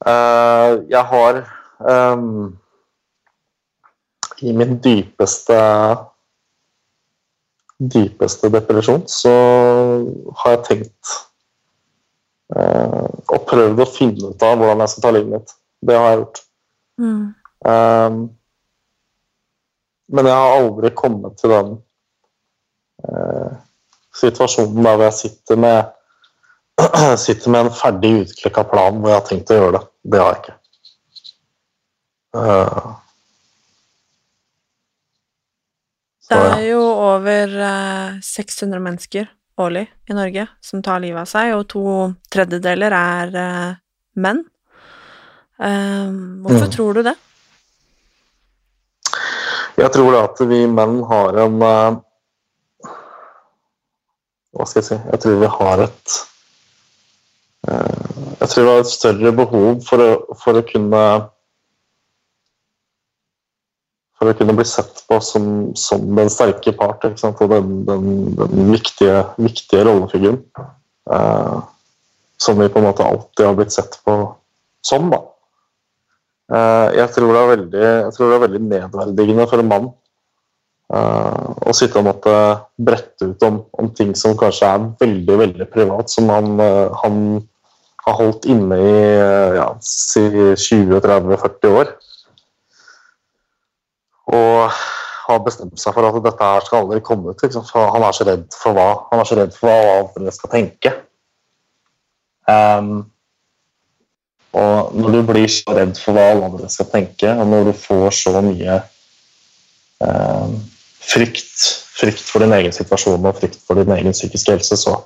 [0.01, 1.43] Uh, jeg har
[1.81, 2.59] um,
[4.41, 5.59] I min dypeste
[7.81, 9.33] dypeste depresjon så
[10.43, 11.13] har jeg tenkt
[12.57, 15.55] uh, og prøvd å finne ut av hvordan jeg skal ta livet mitt.
[15.81, 16.43] Det har jeg gjort.
[17.01, 17.23] Mm.
[17.71, 18.21] Um,
[20.11, 21.73] men jeg har aldri kommet til den
[23.07, 23.57] uh,
[24.21, 25.97] situasjonen der hvor jeg sitter med
[27.25, 29.87] sitter med en ferdig utklekka plan hvor jeg har tenkt å gjøre det.
[30.13, 30.60] Det har jeg ikke.
[32.37, 32.91] Eh,
[36.31, 39.27] Det er jo over eh, 600 mennesker
[39.61, 41.83] årlig i Norge som tar livet av seg, og to
[42.31, 43.73] tredjedeler er eh,
[44.23, 44.45] menn.
[45.59, 46.13] Eh,
[46.45, 46.75] hvorfor Mm.
[46.77, 47.17] tror du det?
[49.81, 51.99] Jeg tror det at vi menn har en eh,
[54.55, 56.15] Hva skal jeg si Jeg tror vi har et
[57.69, 58.09] eh,
[58.41, 60.11] Jeg tror vi har et større behov for å,
[60.43, 61.03] for å kunne
[64.21, 65.45] For å kunne bli sett på som,
[65.81, 70.43] som den sterke part og den, den, den viktige, viktige rollefiguren.
[71.11, 71.61] Eh,
[72.41, 74.17] som vi på en måte alltid har blitt sett på
[74.85, 75.09] som.
[75.13, 75.21] da.
[76.53, 79.89] Eh, jeg, tror det er veldig, jeg tror det er veldig nedverdigende for en mann
[80.95, 82.35] eh, å sitte og måtte
[82.81, 87.21] brette ut om, om ting som kanskje er veldig veldig privat, som han, eh, han
[88.07, 90.25] har holdt inne i eh, ja, si
[90.57, 91.93] 20-30-40 år.
[94.31, 94.81] Og
[95.31, 97.43] har bestemt seg for at dette her skal aldri komme ut.
[97.43, 97.67] Liksom.
[97.95, 100.95] Han er så redd for hva Han er så redd for hva andre skal tenke.
[102.51, 103.11] Um,
[104.59, 107.73] og når du blir så redd for hva alle andre skal tenke, og når du
[107.79, 108.81] får så mye
[110.03, 110.57] um,
[111.07, 111.53] frykt,
[112.01, 114.97] frykt for din egen situasjon og frykt for din egen psykiske helse, så,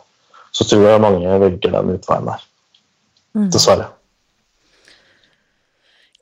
[0.53, 2.49] så tror jeg mange velger den utveien der.
[3.35, 3.51] Mm.
[3.53, 3.91] Dessverre.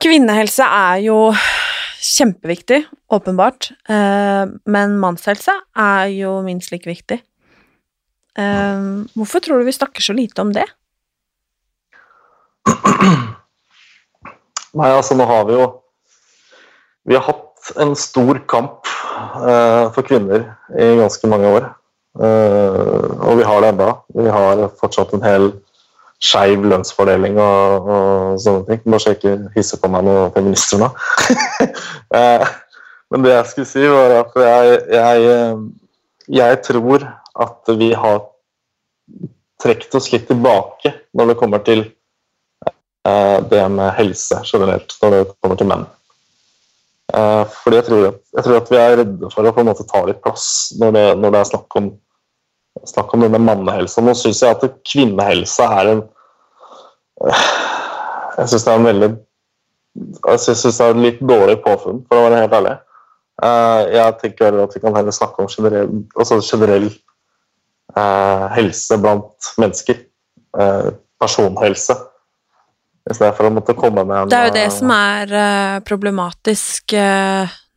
[0.02, 1.18] Kvinnehelse er jo
[2.02, 2.82] kjempeviktig,
[3.14, 7.20] åpenbart, eh, men mannshelse er jo minst like viktig.
[8.38, 8.80] Eh,
[9.14, 10.66] hvorfor tror du vi snakker så lite om det?
[14.72, 15.64] Nei, altså nå har vi jo
[17.04, 20.44] Vi har hatt en stor kamp eh, for kvinner
[20.78, 21.66] i ganske mange år.
[22.14, 23.88] Og vi har det enda.
[24.14, 25.48] Vi har fortsatt en hel
[26.22, 28.82] skeiv lønnsfordeling og, og sånne ting.
[28.86, 30.90] Bare så jeg ikke hisser på meg noen feminister nå.
[32.18, 32.44] eh,
[33.12, 35.64] men det jeg skulle si, var at jeg, jeg, eh,
[36.42, 37.08] jeg tror
[37.42, 38.22] at vi har
[39.62, 45.26] trukket oss litt tilbake når det kommer til eh, det med helse generelt, når det
[45.34, 45.90] kommer til menn.
[47.12, 49.84] Fordi jeg tror, at, jeg tror at vi er redde for å på en måte
[49.84, 50.46] ta litt plass
[50.80, 51.90] når det, når det er snakk om,
[52.88, 54.02] snakk om denne mannehelsa.
[54.04, 56.02] Nå syns jeg at kvinnehelse er en
[57.22, 59.10] Jeg syns det er en veldig
[59.92, 62.76] jeg synes det er en litt dårlig påfunn, for å være helt ærlig.
[63.44, 69.52] Eh, jeg tenker at vi kan heller snakke om generell, altså generell eh, helse blant
[69.60, 70.00] mennesker.
[70.58, 70.88] Eh,
[71.22, 71.94] personhelse.
[73.02, 75.32] I stedet for å måtte komme med en Det er jo det som er
[75.86, 76.94] problematisk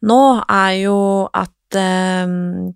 [0.05, 0.97] nå, er jo
[1.33, 2.25] at eh,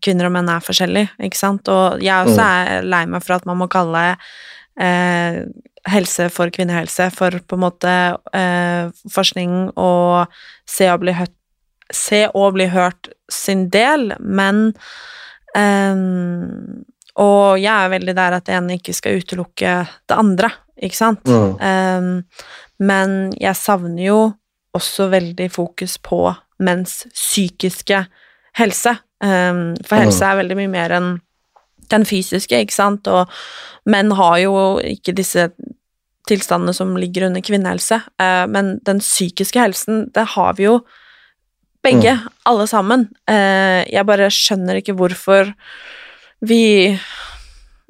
[0.04, 1.68] kvinner og menn er forskjellige, ikke sant?
[1.68, 2.46] Og jeg også Mm.
[2.50, 4.18] er lei meg for at man må kalle
[4.80, 5.44] eh,
[5.88, 7.94] helse for kvinnehelse for på en måte
[8.34, 10.28] eh, forskning og
[10.68, 11.36] se og bli hørt
[11.92, 14.76] Se og bli hørt sin del, men
[15.56, 15.96] eh,
[17.18, 19.72] Og jeg er veldig der at det ene ikke skal utelukke
[20.08, 21.26] det andre, ikke sant?
[21.26, 21.58] Mm.
[21.60, 22.24] Um,
[22.80, 24.20] men jeg savner jo
[24.78, 26.22] også veldig fokus på
[26.62, 28.06] menns psykiske
[28.58, 28.98] helse.
[29.22, 30.30] Um, for helse Mm.
[30.32, 31.10] er veldig mye mer enn
[31.90, 33.08] den fysiske, ikke sant?
[33.08, 33.28] Og
[33.86, 35.50] menn har jo ikke disse
[36.30, 40.84] tilstandene som ligger under kvinnehelse, eh, men den psykiske helsen, det har vi jo
[41.84, 43.08] begge, alle sammen.
[43.28, 45.54] Eh, jeg bare skjønner ikke hvorfor
[46.42, 47.00] vi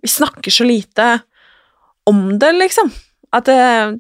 [0.02, 1.22] Vi snakker så lite
[2.08, 2.90] om det, liksom.
[3.34, 4.00] At det,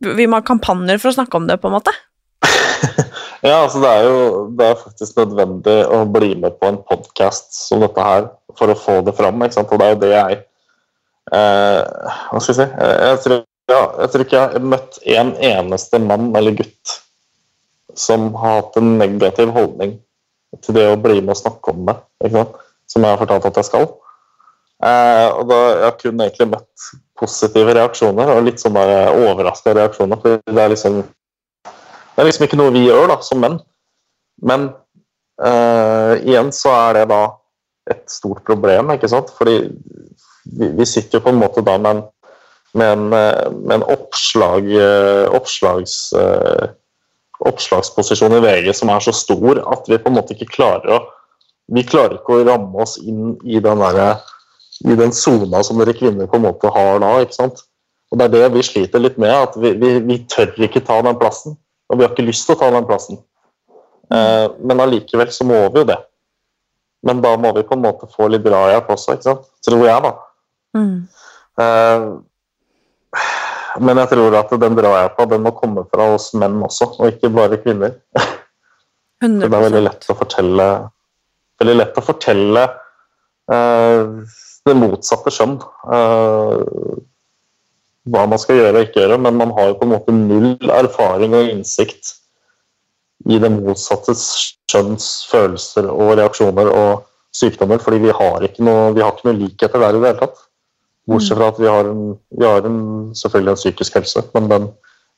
[0.00, 1.90] vi må ha kampanjer for å snakke om det, på en måte.
[3.42, 4.18] Ja, altså det er jo
[4.54, 8.28] det er faktisk nødvendig å bli med på en podkast som dette her
[8.58, 9.40] for å få det fram.
[9.42, 9.72] ikke sant?
[9.74, 10.36] Og det er jo det jeg
[11.34, 11.80] eh,
[12.30, 13.40] Hva skal jeg si jeg, tror,
[13.72, 16.92] ja, jeg tror ikke jeg har møtt en eneste mann eller gutt
[17.98, 19.96] som har hatt en negativ holdning
[20.62, 22.60] til det å bli med og snakke om det, ikke sant?
[22.92, 23.88] som jeg har fortalt at jeg skal.
[24.84, 26.86] Eh, og da Jeg har kun egentlig møtt
[27.18, 30.22] positive reaksjoner og litt sånn overraska reaksjoner.
[30.22, 31.02] for det er liksom
[32.12, 33.58] det er liksom ikke noe vi gjør da, som menn.
[34.42, 34.68] Men
[35.42, 37.22] uh, igjen så er det da
[37.90, 39.32] et stort problem, ikke sant?
[39.36, 42.04] Fordi vi, vi sitter jo på en måte da med en,
[42.78, 46.70] med en, med en oppslag, eh, oppslags, uh,
[47.48, 51.02] oppslagsposisjon i VG som er så stor at vi på en måte ikke klarer å
[51.72, 54.20] vi klarer ikke å ramme oss inn i den, der,
[54.84, 57.14] i den sona som dere kvinner på en måte har da.
[57.22, 57.62] ikke sant?
[58.12, 60.98] Og det er det vi sliter litt med, at vi, vi, vi tør ikke ta
[61.04, 61.56] den plassen.
[61.92, 63.20] Og vi har ikke lyst til å ta den plassen.
[64.12, 65.98] Eh, men allikevel så må vi jo det.
[67.06, 69.48] Men da må vi på en måte få litt drahjelp også, ikke sant?
[69.66, 70.12] tror jeg, da.
[70.78, 70.96] Mm.
[71.62, 72.06] Eh,
[73.82, 77.32] men jeg tror at den drahjelpa den må komme fra oss menn også, og ikke
[77.34, 77.98] bare kvinner.
[79.22, 80.66] Så det er veldig lett å fortelle
[81.62, 82.64] veldig lett å fortelle
[83.54, 84.00] eh,
[84.66, 85.58] det motsatte skjønn.
[88.10, 90.56] Hva man skal gjøre og ikke gjøre, men man har jo på en måte null
[90.74, 92.16] erfaring og innsikt
[93.30, 97.04] i det motsatte skjønns følelser og reaksjoner og
[97.36, 100.42] sykdommer, fordi vi har ikke noe, har ikke noe likheter der i det hele tatt.
[101.10, 102.80] Bortsett fra at vi har, en, vi har en,
[103.18, 104.68] selvfølgelig en psykisk helse, men den,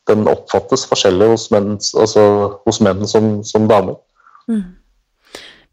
[0.09, 2.25] den oppfattes forskjellig hos menn, altså
[2.65, 3.99] hos menn som, som damer.
[4.49, 4.63] Mm.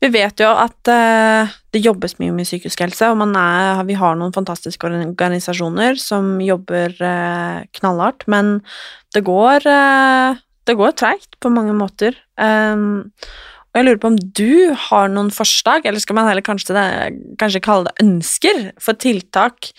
[0.02, 4.18] Vi vet jo at uh, det jobbes mye med psykisk helse, og er, vi har
[4.18, 8.58] noen fantastiske organisasjoner som jobber uh, knallhardt, men
[9.14, 12.18] det går, uh, det går treigt på mange måter.
[12.42, 13.14] Um,
[13.72, 16.76] og jeg lurer på om du har noen forslag, eller skal man heller kanskje,
[17.40, 19.70] kanskje kalle det ønsker, for tiltak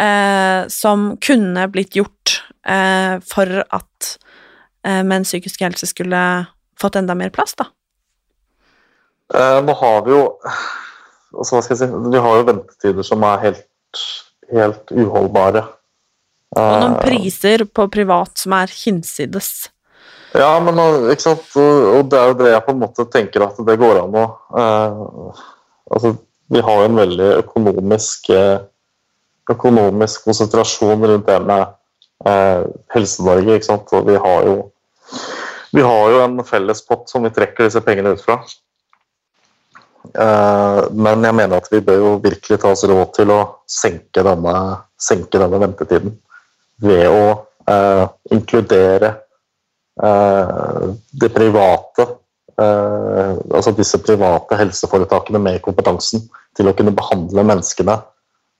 [0.00, 4.12] eh, som kunne blitt gjort eh, for at
[4.88, 6.22] eh, menns psykisk helse skulle
[6.80, 7.68] fått enda mer plass, da?
[9.34, 10.22] Eh, nå har vi jo
[11.36, 13.64] altså hva skal jeg si, Vi har jo ventetider som er helt,
[14.52, 15.64] helt uholdbare.
[16.56, 19.68] Og noen eh, priser på privat som er hinsides.
[20.36, 20.78] Ja, men
[21.10, 21.48] ikke sant?
[21.56, 24.24] Og det er jo det jeg på en måte tenker at det går an å
[24.62, 25.44] eh,
[25.86, 26.16] Altså,
[26.50, 28.64] vi har jo en veldig økonomisk eh,
[29.50, 31.74] økonomisk konsentrasjon rundt det med
[32.26, 32.64] eh,
[32.94, 33.92] Helse-Norge, ikke sant.
[33.94, 34.56] Og vi har jo
[35.76, 38.40] vi har jo en felles pott som vi trekker disse pengene ut fra.
[40.14, 43.40] Eh, men jeg mener at vi bør jo virkelig ta oss råd til å
[43.70, 44.56] senke denne,
[45.00, 46.16] senke denne ventetiden
[46.84, 47.22] ved å
[47.66, 48.04] eh,
[48.36, 49.14] inkludere
[50.02, 52.02] Eh, det private
[52.60, 56.26] eh, altså disse private helseforetakene med kompetansen
[56.56, 57.94] til å kunne behandle menneskene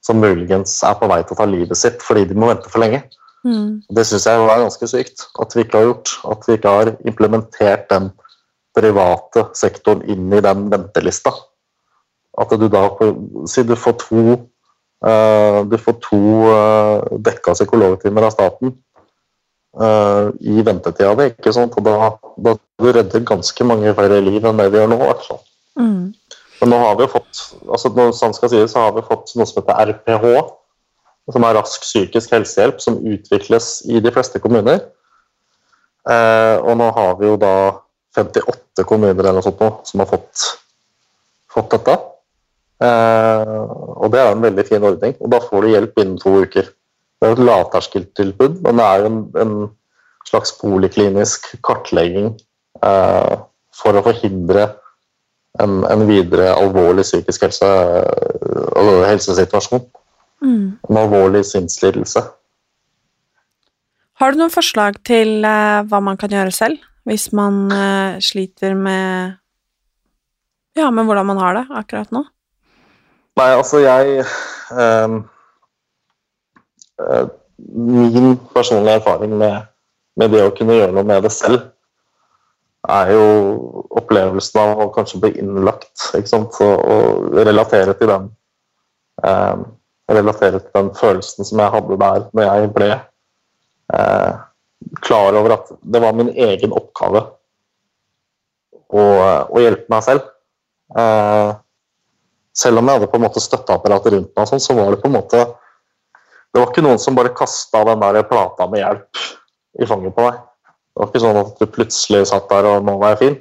[0.07, 2.81] som muligens er på vei til å ta livet sitt fordi de må vente for
[2.81, 3.03] lenge.
[3.45, 3.83] Mm.
[3.93, 6.15] Det syns jeg er ganske sykt at vi ikke har gjort.
[6.25, 8.09] At vi ikke har implementert den
[8.77, 11.33] private sektoren inn i den ventelista.
[12.37, 12.89] At du da
[13.49, 14.25] Si du får to,
[15.07, 16.21] uh, du får to
[16.51, 18.75] uh, dekka psykologtimer av staten
[19.81, 21.31] uh, i ventetida di.
[21.33, 21.77] ikke sant?
[21.79, 25.01] Og da, da du redder ganske mange flere liv enn det vi gjør nå.
[25.09, 25.41] Altså.
[25.81, 26.13] Mm.
[26.61, 29.33] Men nå har vi jo fått altså når sant skal sies, så har vi fått
[29.37, 30.29] noe som heter RPH,
[31.33, 34.85] som er rask psykisk helsehjelp, som utvikles i de fleste kommuner.
[36.07, 37.57] Uh, og nå har vi jo da
[38.17, 40.45] 58 kommuner eller noe sånt nå, som har fått,
[41.53, 41.97] fått dette.
[42.85, 43.53] Eh,
[43.97, 45.17] og det er en veldig fin ordning.
[45.21, 46.71] Og da får du hjelp innen to uker.
[47.17, 49.55] Det er et lavterskeltilbud, men det er en, en
[50.29, 52.35] slags poliklinisk kartlegging
[52.85, 53.37] eh,
[53.77, 54.67] for å forhindre
[55.63, 57.69] en, en, videre alvorlig psykisk helse,
[58.77, 59.87] altså helsesituasjon.
[60.45, 60.77] Mm.
[60.91, 62.21] En alvorlig sinnslidelse.
[64.21, 68.75] Har du noen forslag til eh, hva man kan gjøre selv hvis man uh, sliter
[68.79, 69.37] med
[70.77, 72.21] Ja, med hvordan man har det akkurat nå?
[73.37, 74.25] Nei, altså jeg
[74.73, 75.23] um,
[77.01, 79.71] uh, min personlige erfaring med,
[80.17, 81.71] med, det å kunne gjøre noe med det selv,
[82.87, 83.25] er jo
[83.99, 86.61] opplevelsen av å kanskje bli innlagt ikke sant?
[86.61, 88.29] Og, og relatere til den
[89.25, 89.65] Um,
[90.09, 92.89] relatere til den følelsen som jeg hadde der når jeg ble
[93.97, 94.33] eh,
[95.03, 97.23] klar over at det var min egen oppgave
[98.87, 100.27] å, å hjelpe meg selv.
[100.97, 101.53] Eh,
[102.57, 105.11] selv om jeg hadde på en måte støtteapparatet rundt meg, sånn, så var det på
[105.11, 105.45] en måte
[106.57, 109.19] det var ikke noen som bare kasta den der plata med hjelp
[109.77, 110.39] i fanget på deg.
[110.97, 113.41] Det var ikke sånn at du plutselig satt der og 'nå var jeg fin'.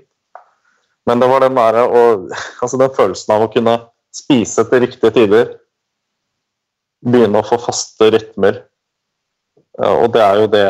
[1.07, 2.25] Men det var den, der, og,
[2.59, 3.75] altså den følelsen av å kunne
[4.11, 5.53] spise til riktige tider.
[7.05, 8.63] Begynne å få faste rytmer.
[9.79, 10.67] Og det er jo det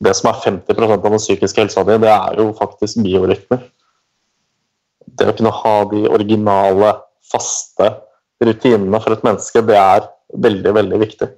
[0.00, 3.66] Det som er 50% av den psykiske helsa di, det er jo faktisk biorytmer.
[5.20, 6.94] Det å kunne ha de originale,
[7.30, 7.90] faste
[8.42, 10.06] rutinene for et menneske, det er
[10.40, 11.28] veldig, veldig viktig.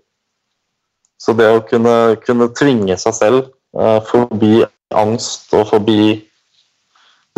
[1.20, 3.40] Så det å kunne, kunne tvinge seg selv
[3.78, 4.62] uh, forbi
[4.94, 6.20] angst og forbi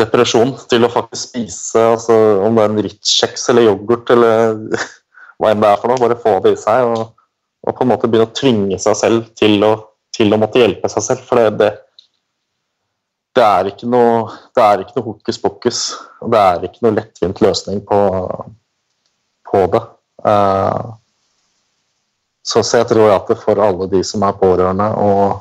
[0.01, 4.57] depresjon til å faktisk spise, altså, om det er en rich kjeks eller yoghurt eller
[5.39, 7.13] hva enn det er for noe, bare få det i seg og,
[7.65, 9.73] og på en måte begynne å tvinge seg selv til å,
[10.15, 11.23] til å måtte hjelpe seg selv.
[11.29, 11.71] For det, det,
[13.35, 15.81] det er ikke noe, det er ikke noe hokus pokus.
[16.21, 18.03] Og Det er ikke noe lettvint løsning på,
[19.49, 19.83] på det.
[20.25, 20.93] Uh,
[22.45, 25.39] Så, så jeg tror at det for alle de som er pårørende, og,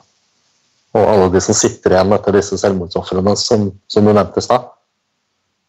[0.96, 4.70] og alle de som sitter igjen etter disse selvmordsofrene som, som du nevnte i stad,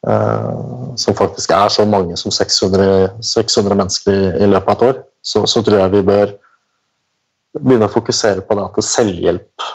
[0.07, 4.86] uh, som faktisk er så mange som 600, 600 mennesker i, i, løpet av et
[4.92, 6.36] år, så, så, tror jeg vi bør
[7.61, 9.68] begynne å fokusere på det at det selvhjelp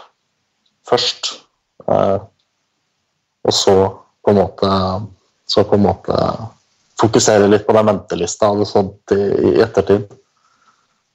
[0.89, 1.31] først.
[1.87, 2.19] Eh,
[3.45, 3.75] og så
[4.19, 4.69] på en måte
[5.49, 6.15] så på en måte
[6.99, 10.11] fokusere litt på den ventelista og sånt i, i ettertid.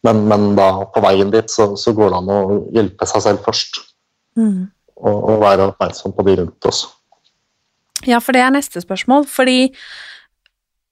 [0.05, 2.41] Men, men, da på veien dit så, så, går det an å
[2.75, 3.79] hjelpe seg selv først.
[4.37, 4.67] Mm.
[5.01, 6.83] Og, og, være oppmerksom på de rundt oss.
[8.05, 9.25] Ja, for det er neste spørsmål.
[9.31, 9.71] Fordi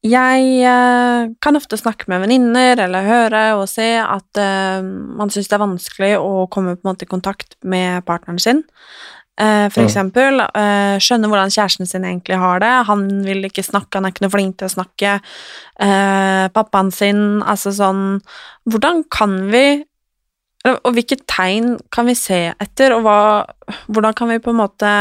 [0.03, 5.47] jeg eh, kan ofte snakke med venninner eller høre og se at eh, man syns
[5.47, 8.65] det er vanskelig å komme på en måte i kontakt med partneren sin.
[9.39, 10.43] Eh, for eksempel,
[11.03, 12.73] skjønne hvordan kjæresten sin egentlig har det.
[12.91, 15.15] Han vil ikke snakke, han er ikke noe flink til å snakke.
[16.59, 18.03] Pappaen sin, altså sånn
[18.71, 19.83] Hvordan kan vi
[20.69, 23.17] Og hvilke tegn kan vi se etter, og hva
[23.89, 24.93] Hvordan kan vi på en måte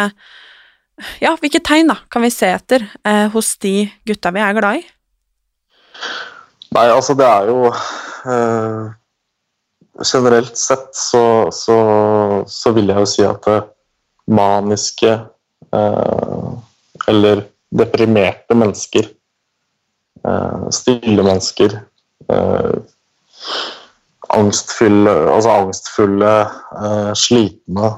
[1.21, 4.81] Ja, hvilke tegn da kan vi se etter eh, hos de gutta vi er glad
[4.81, 4.83] i?
[6.71, 8.91] Nei, altså, det er jo eh,
[10.01, 11.23] Generelt sett så,
[11.53, 11.77] så,
[12.47, 13.49] så vil jeg jo si at
[14.31, 15.11] maniske
[15.75, 16.47] eh,
[17.11, 17.43] eller
[17.75, 19.09] deprimerte mennesker.
[20.27, 21.75] Eh, stille mennesker.
[22.31, 22.71] Eh,
[24.31, 26.31] angstfulle, altså angstfulle,
[27.19, 27.89] slitne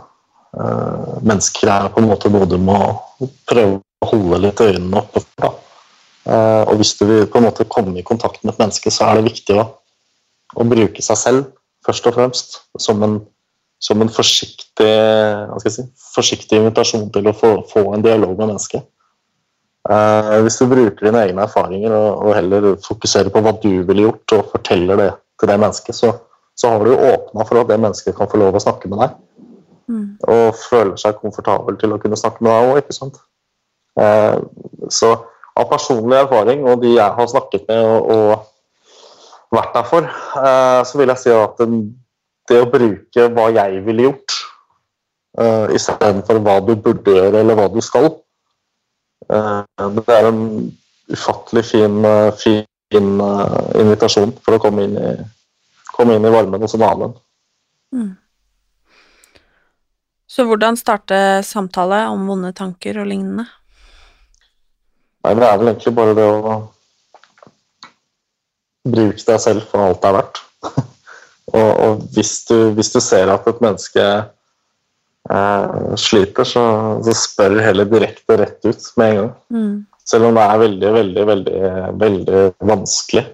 [0.54, 2.78] mennesker er på en måte noe du må
[3.49, 5.56] prøve å holde litt øynene oppe for.
[6.30, 9.18] Og hvis du vil på en måte komme i kontakt med et menneske, så er
[9.18, 9.66] det viktig å,
[10.54, 11.47] å bruke seg selv
[11.88, 13.18] først og fremst som en
[13.84, 14.91] som en forsiktig,
[15.68, 15.84] si,
[16.16, 18.86] forsiktig, invitasjon til å få, få, en dialog med mennesket.
[19.91, 24.06] Eh, hvis du bruker dine egne erfaringer og, og, heller fokuserer på hva du ville
[24.06, 25.10] gjort, og forteller det
[25.41, 26.14] til det mennesket, så,
[26.56, 29.20] så har du åpna for at det mennesket kan få lov å snakke med deg.
[29.91, 30.15] Mm.
[30.31, 33.19] Og føler seg komfortabel til å kunne snakke med deg òg, ikke sant.
[33.99, 34.38] Eh,
[34.93, 35.11] så
[35.53, 40.07] av personlig erfaring og de jeg har snakket med og, og vært der for,
[40.41, 41.81] eh, så vil jeg si at den,
[42.49, 44.38] det å bruke hva jeg ville gjort,
[45.39, 48.09] eh, istedenfor hva du burde gjøre eller hva du skal.
[49.29, 49.61] eh,
[49.99, 50.41] det er en
[51.13, 55.13] ufattelig fin, uh, fin uh, invitasjon for å komme inn i,
[55.93, 57.15] komme inn i varmen hos en annen.
[57.93, 58.11] Mm.
[60.34, 63.45] Så hvordan starte samtale om vonde tanker og lignende?
[65.23, 66.55] Nei, Det er vel egentlig bare det å
[68.89, 70.41] bruke deg selv for alt det er verdt.
[71.53, 76.63] Og, og hvis, du, hvis, du, ser at et menneske eh, sliter, så,
[77.03, 79.27] så, spør heller direkte rett ut med en gang.
[79.53, 79.75] Mm.
[80.07, 81.59] Selv om det er veldig, veldig, veldig,
[81.99, 82.39] veldig
[82.71, 83.25] vanskelig.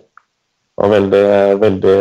[0.82, 1.24] Og veldig,
[1.62, 1.95] veldig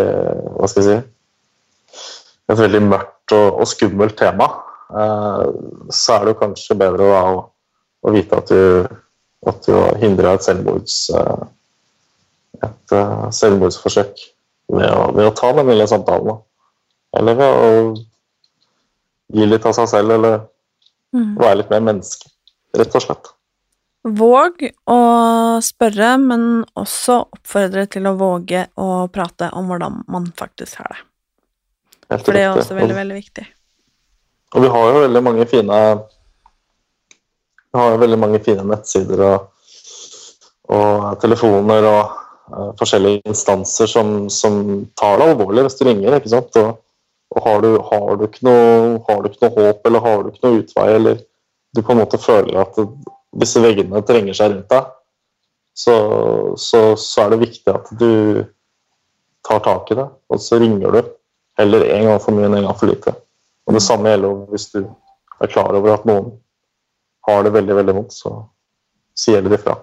[0.56, 2.02] Hva skal jeg si
[2.50, 4.48] Et veldig mørkt og, og skummelt tema.
[4.88, 5.44] Eh,
[5.92, 7.36] så er det jo kanskje bedre å,
[8.04, 8.98] å vite at du,
[9.48, 11.46] at du hindrer et selvmords eh,
[12.64, 14.20] et uh, selvmordsforsøk
[14.72, 16.40] ved å, ved å ta den lille samtalen.
[17.16, 17.68] Eller ved å
[19.36, 20.40] gi litt av seg selv, eller
[21.14, 21.36] mm.
[21.38, 22.30] være litt mer menneske,
[22.76, 23.30] rett og slett.
[24.08, 24.98] Våg å
[25.64, 26.42] spørre, men
[26.78, 31.04] også oppfordre til å våge å prate om hvordan man faktisk har det.
[32.24, 33.44] For det er også veldig, veldig viktig.
[34.54, 35.78] Og vi har jo veldig mange fine
[37.68, 39.48] Vi har jo veldig mange fine nettsider og,
[40.72, 42.14] og telefoner og
[42.54, 46.16] uh, forskjellige instanser som, som, tar det alvorlig hvis du ringer.
[46.16, 46.56] ikke sant?
[46.62, 46.78] Og,
[47.36, 50.46] og har, du, har, du noe, har, du, ikke noe, håp eller har du ikke
[50.46, 51.20] noe utvei, eller
[51.76, 52.80] du på en måte føler at
[53.36, 54.88] disse veggene trenger seg rundt deg,
[55.76, 55.96] så,
[56.56, 58.46] så, så er det viktig at du
[59.46, 61.14] tar tak i det, og så ringer du.
[61.58, 63.12] Heller en gang for mye enn en gang for lite.
[63.68, 64.80] Og Det samme gjelder hvis du
[65.38, 66.32] er klar over at noen
[67.28, 68.32] har det veldig veldig vondt, så
[69.18, 69.76] sier det ifra.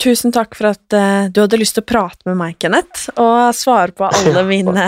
[0.00, 3.52] Tusen takk for at uh, du hadde lyst til å prate med meg, Kenneth, og
[3.56, 4.86] svare på alle mine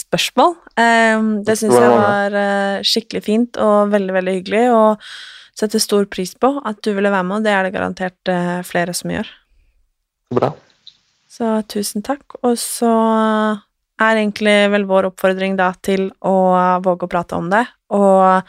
[0.00, 0.56] spørsmål.
[0.80, 6.08] Um, det syns jeg var uh, skikkelig fint og veldig, veldig hyggelig, og setter stor
[6.08, 9.12] pris på at du ville være med, og det er det garantert uh, flere som
[9.12, 9.28] gjør.
[10.32, 10.54] Bra.
[11.28, 12.40] Så tusen takk.
[12.40, 12.88] Og så
[14.00, 16.34] er egentlig vel vår oppfordring da til å
[16.84, 18.42] våge å prate om det, og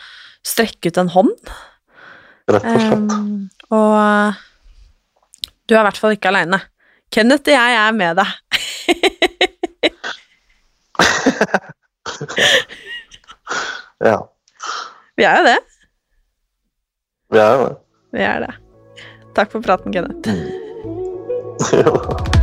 [0.47, 1.37] strekke ut en hånd.
[2.51, 3.11] Rett og slett.
[3.13, 4.33] Um, og
[5.67, 6.59] du er i hvert fall ikke aleine.
[7.11, 8.29] Kenneth og jeg er med deg.
[14.07, 14.17] ja.
[15.19, 15.59] Vi er jo det.
[17.31, 17.75] Vi er jo det.
[18.11, 18.53] Vi er det.
[19.35, 20.27] Takk for praten, Kenneth.
[20.27, 20.39] Mm.